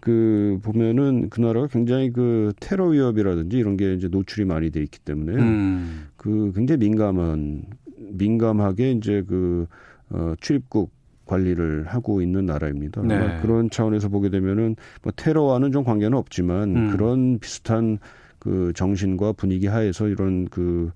[0.00, 4.98] 그 보면은 그 나라가 굉장히 그 테러 위협이라든지 이런 게 이제 노출이 많이 돼 있기
[5.00, 6.08] 때문에 음.
[6.16, 7.64] 그 굉장히 민감한
[7.96, 9.66] 민감하게 이제 그
[10.10, 10.90] 어, 출입국
[11.26, 13.02] 관리를 하고 있는 나라입니다.
[13.02, 13.38] 네.
[13.40, 16.90] 그런 차원에서 보게 되면은 뭐 테러와는 좀 관계는 없지만 음.
[16.90, 17.98] 그런 비슷한
[18.38, 20.90] 그 정신과 분위기 하에서 이런 그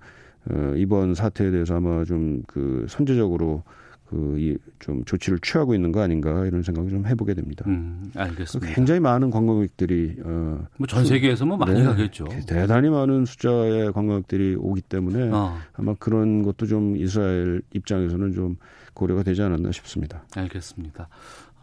[0.49, 3.63] 어, 이번 사태에 대해서 아마 좀 그 선제적으로
[4.05, 7.65] 그좀 조치를 취하고 있는 거 아닌가 이런 생각을 좀 해보게 됩니다.
[7.67, 8.73] 음, 알겠습니다.
[8.73, 12.25] 굉장히 많은 관광객들이 어, 뭐전 세계에서 뭐 많이 네, 가겠죠.
[12.47, 15.57] 대단히 많은 숫자의 관광객들이 오기 때문에 어.
[15.73, 18.55] 아마 그런 것도 좀 이스라엘 입장에서는 좀
[18.93, 20.23] 고려가 되지 않았나 싶습니다.
[20.35, 21.09] 알겠습니다.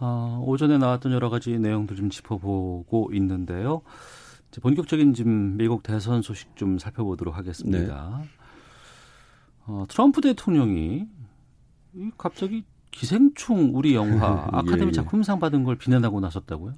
[0.00, 3.80] 어, 오전에 나왔던 여러 가지 내용들 좀 짚어보고 있는데요.
[4.60, 8.18] 본격적인 지금 미국 대선 소식 좀 살펴보도록 하겠습니다.
[8.20, 8.43] 네.
[9.66, 11.06] 어, 트럼프 대통령이
[12.18, 14.92] 갑자기 기생충 우리 영화 예, 아카데미 예.
[14.92, 16.74] 작품상 받은 걸 비난하고 나섰다고요?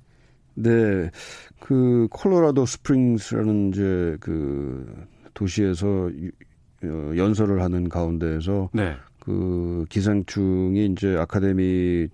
[0.55, 1.11] 네,
[1.61, 6.11] 그 콜로라도 스프링스라는 이제 그 도시에서
[6.85, 8.97] 어, 연설을 하는 가운데에서 네.
[9.19, 12.09] 그 기생충이 이제 아카데미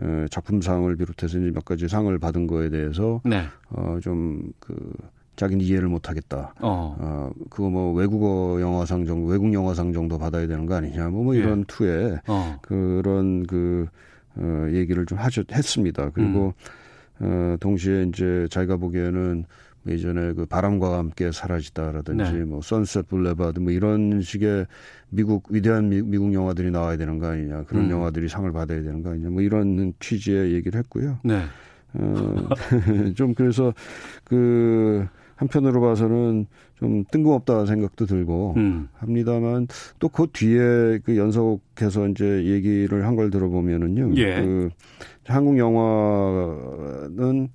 [0.00, 3.44] 어, 작품상을 비롯해서 이제 몇 가지 상을 받은 거에 대해서 네.
[3.70, 4.92] 어좀그
[5.40, 6.52] 자기는 이해를 못하겠다.
[6.60, 6.96] 어.
[6.98, 7.30] 어.
[7.48, 11.08] 그거 뭐 외국어 영화상 정도, 외국 영화상 정도 받아야 되는 거 아니냐.
[11.08, 11.64] 뭐, 뭐 이런 예.
[11.66, 12.58] 투에 어.
[12.60, 13.86] 그런 그
[14.36, 16.10] 어, 얘기를 좀 하셨 했습니다.
[16.10, 16.52] 그리고
[17.22, 17.54] 음.
[17.54, 19.46] 어, 동시에 이제 자기가 보기에는
[19.82, 22.44] 뭐 예전에 그 바람과 함께 사라지다라든지 네.
[22.44, 24.66] 뭐 선셋 블레바드 뭐 이런 식의
[25.08, 27.90] 미국 위대한 미, 국 영화들이 나와야 되는 거 아니냐 그런 음.
[27.90, 31.18] 영화들이 상을 받아야 되는 거 아니냐 뭐 이런 취지의 얘기를 했고요.
[31.24, 31.44] 네.
[31.94, 32.48] 어,
[33.16, 33.72] 좀 그래서
[34.22, 35.08] 그
[35.40, 36.46] 한편으로 봐서는
[36.78, 38.88] 좀 뜬금없다 생각도 들고 음.
[38.94, 39.66] 합니다만
[39.98, 44.12] 또 그 뒤에 그 연속해서 이제 얘기를 한 걸 들어보면은요.
[44.16, 44.42] 예.
[44.42, 44.68] 그
[45.26, 47.48] 한국 영화는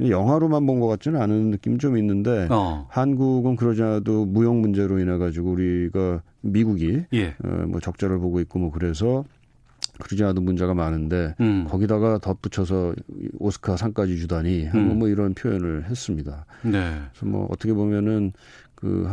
[0.00, 2.86] 영화로만 본 것 같지는 않은 느낌이 좀 있는데 어.
[2.90, 7.34] 한국은 그러지 않아도 무역 문제로 인해 가지고 우리가 미국이 예.
[7.44, 9.24] 어, 뭐 적자를 보고 있고 뭐 그래서
[10.00, 11.66] 그러지 않아도 문제가 많은데 음.
[11.68, 12.94] 거기다가 덧붙여서
[13.38, 14.98] 오스카 상까지 주다니 음.
[14.98, 16.46] 뭐 이런 표현을 했습니다.
[16.62, 16.96] 네.
[17.12, 18.32] 그래서 뭐 어떻게 보면은
[18.74, 19.06] 그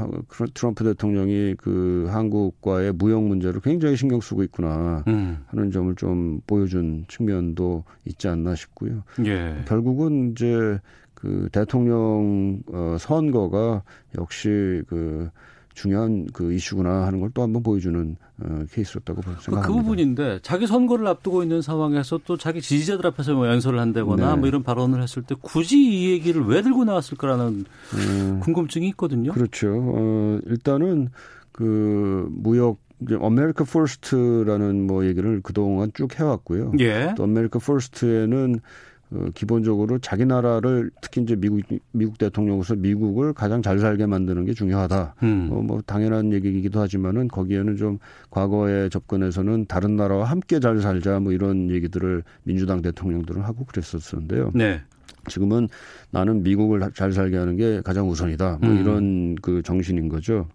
[0.53, 5.39] 트럼프 대통령이 그 한국과의 무역 문제를 굉장히 신경 쓰고 있구나 음.
[5.47, 9.03] 하는 점을 좀 보여준 측면도 있지 않나 싶고요.
[9.25, 9.63] 예.
[9.67, 10.79] 결국은 이제
[11.13, 13.83] 그 대통령 어 선거가
[14.17, 15.29] 역시 그
[15.77, 19.67] 중요한 그 이슈구나 하는 걸 또 한번 보여주는 어, 케이스였다고 그 생각합니다.
[19.67, 24.39] 그 부분인데 자기 선거를 앞두고 있는 상황에서 또 자기 지지자들 앞에서 뭐 연설을 한다거나 네.
[24.39, 29.33] 뭐 이런 발언을 했을 때 굳이 이 얘기를 왜 들고 나왔을까라는 음, 궁금증이 있거든요.
[29.33, 29.67] 그렇죠.
[29.71, 31.09] 어, 일단은
[31.51, 36.71] 그 무역 이제 America First라는 뭐 얘기를 그동안 쭉 해왔고요.
[36.79, 37.13] 예.
[37.15, 38.59] 또 America First에는
[39.11, 44.53] 어, 기본적으로 자기 나라를 특히 이제 미국 미국 대통령으로서 미국을 가장 잘 살게 만드는 게
[44.53, 45.15] 중요하다.
[45.23, 45.49] 음.
[45.51, 47.99] 어, 뭐 당연한 얘기이기도 하지만은 거기에는 좀
[48.29, 54.51] 과거에 접근해서는 다른 나라와 함께 잘 살자 뭐 이런 얘기들을 민주당 대통령들은 하고 그랬었는데요.
[54.53, 54.81] 네.
[55.29, 55.67] 지금은
[56.11, 58.59] 나는 미국을 잘 살게 하는 게 가장 우선이다.
[58.61, 58.77] 뭐 음.
[58.77, 60.47] 이런 그 정신인 거죠.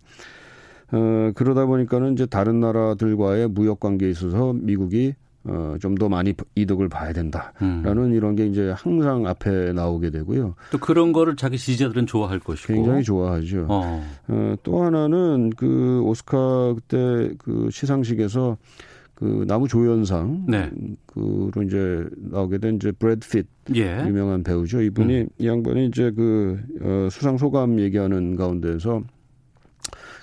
[0.93, 5.15] 어, 그러다 보니까는 이제 다른 나라들과의 무역 관계에 있어서 미국이
[5.45, 8.13] 어, 좀 더 많이 이득을 봐야 된다라는 음.
[8.15, 10.55] 이런 게 이제 항상 앞에 나오게 되고요.
[10.71, 12.73] 또 그런 거를 자기 지지자들은 좋아할 것이고.
[12.73, 13.67] 굉장히 좋아하죠.
[13.69, 14.03] 어.
[14.29, 18.57] 어, 또 하나는 그 오스카 그때 그 시상식에서
[19.15, 20.69] 그 나무 조연상 네.
[21.07, 24.05] 그로 이제 나오게 된 이제 브래드 핏 예.
[24.07, 24.83] 유명한 배우죠.
[24.83, 25.29] 이분이 음.
[25.39, 29.03] 이 양반이 이제 그 어, 수상 소감 얘기하는 가운데서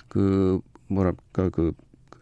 [0.08, 1.72] 그 뭐랄까 그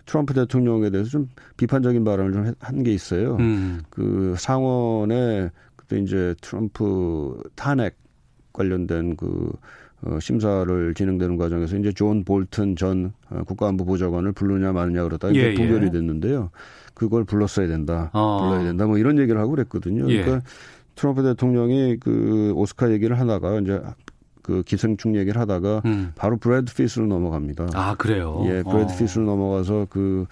[0.09, 1.29] 트럼프 대통령에 대해서 좀
[1.59, 3.37] 비판적인 발언을 좀 한 게 있어요.
[3.37, 3.83] 음.
[3.91, 7.97] 그 상원에 그때 이제 트럼프 탄핵
[8.53, 9.53] 관련된 그
[10.03, 15.51] 어, 심사를 진행되는 과정에서 이제 존 볼튼 전 어, 국가안보 보좌관을 부르냐 마느냐 그러다 이제
[15.51, 15.91] 예, 부결이 예.
[15.91, 16.51] 됐는데요.
[16.95, 18.11] 그걸 불렀어야 된다.
[18.13, 18.41] 어.
[18.43, 18.87] 불러야 된다.
[18.87, 20.09] 뭐 이런 얘기를 하고 그랬거든요.
[20.11, 20.23] 예.
[20.23, 20.47] 그러니까
[20.95, 23.81] 트럼프 대통령이 그 오스카 얘기를 하다가 이제
[24.49, 26.13] 그 기생충 얘기를 하다가 음.
[26.17, 27.67] 바로 브래드 피트로 넘어갑니다.
[27.75, 28.41] 아 그래요?
[28.47, 28.97] 예, 브래드 어.
[28.97, 30.25] 피트로 넘어가서 그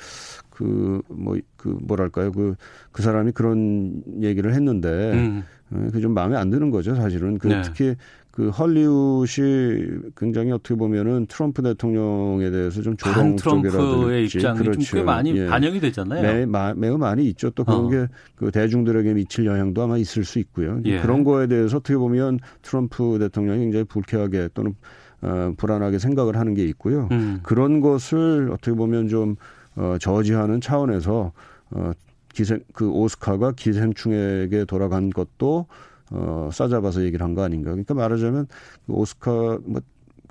[0.57, 2.55] 그 뭐그 그 뭐랄까요 그그
[2.91, 5.45] 그 사람이 그런 얘기를 했는데 음.
[5.71, 7.61] 어, 그좀 마음에 안 드는 거죠 사실은 그 네.
[7.61, 7.95] 특히
[8.37, 14.81] 그 헐리우드이 굉장히 어떻게 보면은 트럼프 대통령에 대해서 좀 조롱 쪽이라든지 입장이 그렇죠.
[14.83, 15.47] 좀꽤 많이 예.
[15.47, 16.21] 반영이 되잖아요.
[16.21, 17.49] 매, 마, 매우 많이 있죠.
[17.49, 17.89] 또 그런 어.
[17.89, 20.83] 게그 대중들에게 미칠 영향도 아마 있을 수 있고요.
[20.85, 21.01] 예.
[21.01, 24.75] 그런 거에 대해서 어떻게 보면 트럼프 대통령이 굉장히 불쾌하게 또는
[25.23, 27.09] 어, 불안하게 생각을 하는 게 있고요.
[27.13, 27.41] 음.
[27.43, 29.37] 그런 것을 어떻게 보면 좀
[29.77, 31.33] 어, 저지하는 차원에서
[31.71, 31.93] 어,
[32.35, 35.69] 기생 그 오스카가 기생충에게 돌아간 것도
[36.11, 37.71] 어, 싸잡아서 얘기를 한 거 아닌가.
[37.71, 38.47] 그러니까 말하자면
[38.87, 39.81] 그 오스카 뭐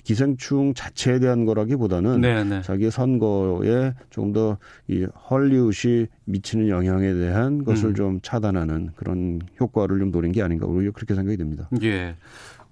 [0.02, 2.44] 기생충 자체에 대한 거라기보다는 네네.
[2.44, 2.62] 네.
[2.62, 4.56] 자기의 선거에 조금 더
[4.88, 7.94] 이 헐리우드이 미치는 영향에 대한 것을 음.
[7.94, 11.68] 좀 차단하는 그런 효과를 좀 노린 게 아닌가 오히려 그렇게 생각이 됩니다.
[11.82, 12.14] 예.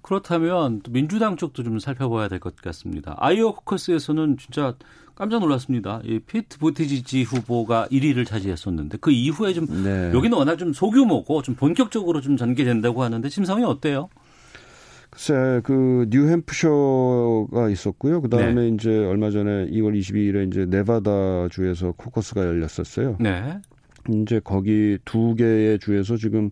[0.05, 3.15] 그렇다면 민주당 쪽도 좀 살펴봐야 될 것 같습니다.
[3.17, 4.75] 아이오 코커스에서는 진짜
[5.15, 5.99] 깜짝 놀랐습니다.
[6.03, 10.11] 이 피트 보티지지 후보가 1위를 차지했었는데 그 이후에 좀 네.
[10.13, 14.09] 여기는 워낙 좀 소규모고 좀 본격적으로 좀 전개된다고 하는데 심상이 어때요?
[15.09, 18.21] 글쎄 그 뉴햄프셔가 있었고요.
[18.21, 18.67] 그 다음에 네.
[18.67, 23.17] 이제 얼마 전에 2월 22일에 이제 네바다 주에서 코커스가 열렸었어요.
[23.19, 23.57] 네.
[24.13, 26.51] 이제 거기 두 개의 주에서 지금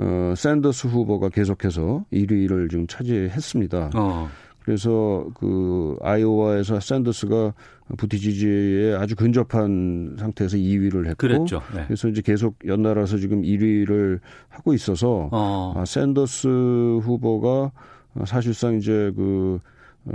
[0.00, 3.90] 어 샌더스 후보가 계속해서 1위를 지금 차지했습니다.
[3.94, 4.28] 어.
[4.62, 7.54] 그래서 그 아이오와에서 샌더스가
[7.96, 11.14] 부티지지에 아주 근접한 상태에서 2위를 했고.
[11.74, 11.84] 네.
[11.86, 15.74] 그래서 이제 계속 연달아서 지금 1위를 하고 있어서 어.
[15.76, 16.46] 아, 샌더스
[17.02, 17.72] 후보가
[18.26, 19.70] 사실상 이제 그 어,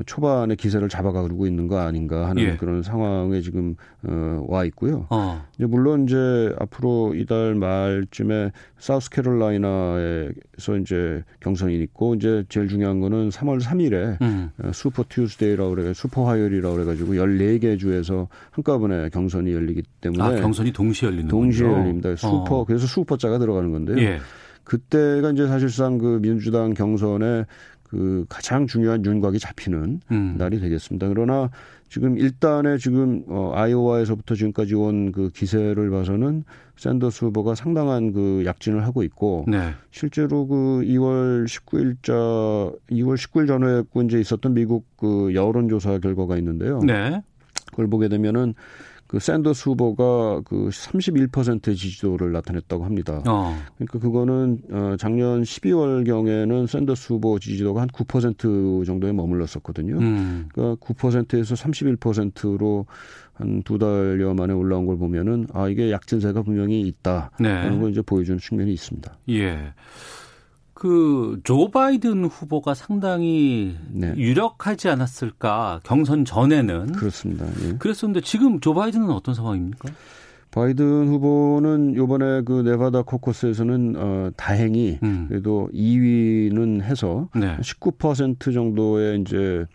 [0.05, 2.57] 초반에 기세를 잡아가고 있는 거 아닌가 하는 예.
[2.57, 5.05] 그런 상황에 지금 어, 와 있고요.
[5.09, 5.45] 어.
[5.55, 13.61] 이제 물론 이제 앞으로 이달 말쯤에 사우스캐롤라이나에서 이제 경선이 있고 이제 제일 중요한 거는 3월
[13.61, 14.49] 3일에 음.
[14.63, 20.35] 어, Super Tuesday라고 그래 슈퍼 화요일이라고 그래 가지고 14개 주에서 한꺼번에 경선이 열리기 때문에 아,
[20.41, 22.15] 경선이 동시에 열리는 동시에 열립니다.
[22.15, 22.65] 슈퍼 어.
[22.65, 23.99] 그래서 슈퍼자가 들어가는 건데요.
[23.99, 24.19] 예.
[24.65, 27.45] 그때가 이제 사실상 그 민주당 경선에
[27.95, 30.35] 그 가장 중요한 윤곽이 잡히는 음.
[30.37, 31.07] 날이 되겠습니다.
[31.07, 31.49] 그러나
[31.87, 36.43] 지금 일단에 지금 어 아이오와에서부터 지금까지 온 그 기세를 봐서는
[36.75, 39.73] 샌더스 후보가 상당한 그 약진을 하고 있고 네.
[39.91, 46.79] 실제로 그 2월 19일자 2월 19일 전후에 이제 있었던 미국 그 여론조사 결과가 있는데요.
[46.79, 47.21] 네.
[47.71, 48.55] 그걸 보게 되면은
[49.07, 53.21] 그 샌더스 후보가 그 31%의 지지도를 나타냈다고 합니다.
[53.27, 53.55] 어.
[53.77, 59.97] 그러니까 그거는 어 작년 12월 경에는 샌더스 후보 지지도가 한 9% 정도에 머물렀었거든요.
[59.99, 60.47] 음.
[60.53, 62.85] 그러니까 9%에서 31%로
[63.33, 67.31] 한 두 달여 만에 올라온 걸 보면은 아 이게 약진세가 분명히 있다.
[67.39, 67.63] 네.
[67.63, 69.17] 그런 걸 이제 보여주는 측면이 있습니다.
[69.29, 69.73] 예.
[70.75, 74.13] 그 조 바이든 후보가 상당히 네.
[74.17, 77.45] 유력하지 않았을까 경선 전에는 그렇습니다.
[77.63, 77.77] 예.
[77.77, 79.89] 그랬었는데 지금 조 바이든은 어떤 상황입니까?
[80.51, 85.27] 바이든 후보는 요번에 그 네바다 코커스에서는 어 다행히 음.
[85.29, 87.57] 그래도 2위는 해서 네.
[87.57, 89.65] 19% 정도의 이제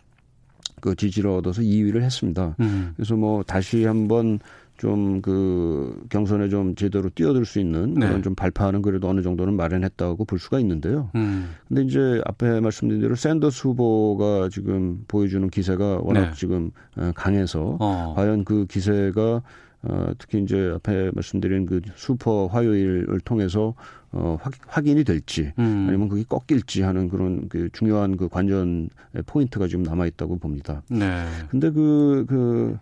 [0.82, 2.56] 그 지지를 얻어서 2위를 했습니다.
[2.60, 2.92] 음.
[2.96, 4.38] 그래서 뭐 다시 한번
[4.80, 8.06] 좀 그 경선에 좀 제대로 뛰어들 수 있는 네.
[8.06, 11.10] 그런 좀 발판은 그래도 어느 정도는 마련했다고 볼 수가 있는데요.
[11.14, 11.50] 음.
[11.68, 16.32] 근데 이제 앞에 말씀드린 대로 샌더스 후보가 지금 보여주는 기세가 워낙 네.
[16.34, 18.14] 지금 어, 강해서 어.
[18.16, 19.42] 과연 그 기세가
[19.82, 23.74] 어, 특히 이제 앞에 말씀드린 그 슈퍼 화요일을 통해서
[24.12, 25.86] 어, 확, 확인이 될지 음.
[25.88, 28.90] 아니면 그게 꺾일지 하는 그런 그 중요한 그 관전
[29.26, 30.82] 포인트가 지금 남아 있다고 봅니다.
[30.90, 31.24] 네.
[31.50, 32.78] 근데 그, 그,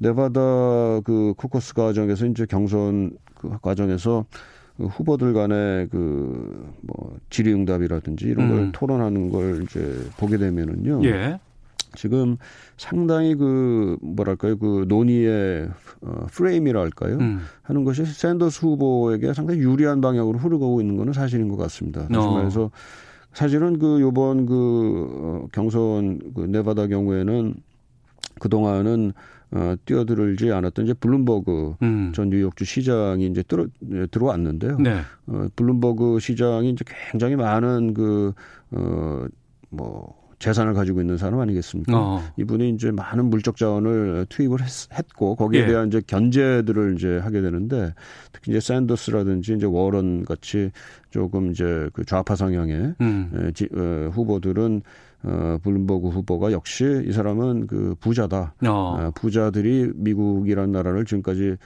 [0.00, 4.24] 네바다 그 코커스 과정에서 이제 경선 그 과정에서
[4.76, 8.72] 그 후보들 간의 그 뭐 질의응답이라든지 이런 걸 음.
[8.72, 11.04] 토론하는 걸 이제 보게 되면은요.
[11.04, 11.38] 예.
[11.96, 12.36] 지금
[12.76, 15.68] 상당히 그 뭐랄까요 그 논의의
[16.02, 17.40] 어, 프레임이라 할까요 음.
[17.62, 22.06] 하는 것이 샌더스 후보에게 상당히 유리한 방향으로 흐르고 있는 것은 사실인 것 같습니다.
[22.06, 22.32] 다시 어.
[22.32, 22.70] 말해서
[23.32, 27.54] 사실은 그 요번 그 어, 경선 그 네바다 경우에는
[28.38, 29.12] 그 동안은
[29.52, 32.12] 어, 뛰어들지 않았던 이제 블룸버그 음.
[32.14, 34.78] 전 뉴욕주 시장이 이제 들어, 예, 들어왔는데요.
[34.78, 35.00] 네.
[35.26, 38.32] 어, 블룸버그 시장이 이제 굉장히 많은 그,
[38.70, 39.26] 어,
[39.70, 41.92] 뭐, 재산을 가지고 있는 사람 아니겠습니까?
[41.94, 42.22] 어.
[42.38, 45.66] 이분이 이제 많은 물적 자원을 투입을 했, 고 거기에 예.
[45.66, 47.92] 대한 이제 견제들을 이제 하게 되는데
[48.32, 50.70] 특히 이제 샌더스라든지 이제 워런 같이
[51.10, 53.30] 조금 이제 그 좌파 성향의 음.
[53.34, 54.80] 에, 지, 어, 후보들은
[55.22, 58.54] 어, 블룸버그 후보가 역시 이 사람은 그 부자다.
[58.66, 58.68] 어.
[58.68, 61.56] 어, 부자들이 미국이라는 나라를 지금까지 음,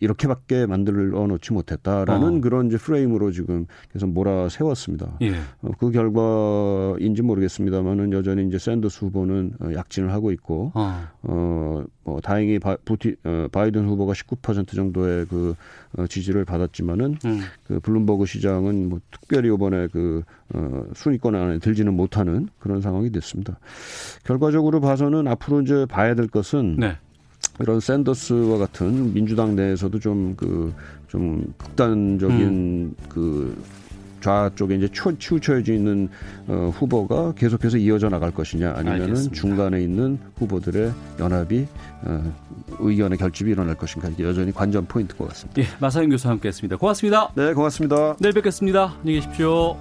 [0.00, 2.40] 이렇게밖에 만들어 놓지 못했다라는 어.
[2.40, 5.18] 그런 이제 프레임으로 지금 계속 몰아 세웠습니다.
[5.22, 5.34] 예.
[5.62, 12.20] 어, 그 결과인지 모르겠습니다만은 여전히 이제 샌더스 후보는 어, 약진을 하고 있고 어, 어 뭐
[12.20, 15.54] 다행히 바, 부티, 어, 바이든 후보가 19% 정도의 그
[15.96, 17.40] 어, 지지를 받았지만은 음.
[17.64, 20.22] 그 블룸버그 시장은 뭐 특별히 이번에 그
[20.54, 23.58] 어, 순위권 안에 들지는 못하는 그런 상황이 됐습니다.
[24.24, 26.96] 결과적으로 봐서는 앞으로 이제 봐야 될 것은 네.
[27.60, 30.72] 이런 샌더스와 같은 민주당 내에서도 좀 그,
[31.08, 32.94] 좀 극단적인 음.
[33.08, 33.56] 그
[34.20, 36.08] 좌쪽에 이제 치우쳐져 있는
[36.46, 39.34] 어, 후보가 계속해서 이어져 나갈 것이냐 아니면은 알겠습니다.
[39.34, 41.66] 중간에 있는 후보들의 연합이
[42.02, 42.34] 어,
[42.80, 45.62] 의견의 결집이 일어날 것인가 이게 여전히 관전 포인트인 것 같습니다.
[45.62, 46.76] 예, 마사영 교수와 함께했습니다.
[46.76, 47.32] 고맙습니다.
[47.34, 48.16] 네, 고맙습니다.
[48.20, 48.94] 내일 뵙겠습니다.
[49.00, 49.76] 안녕히 계십시오.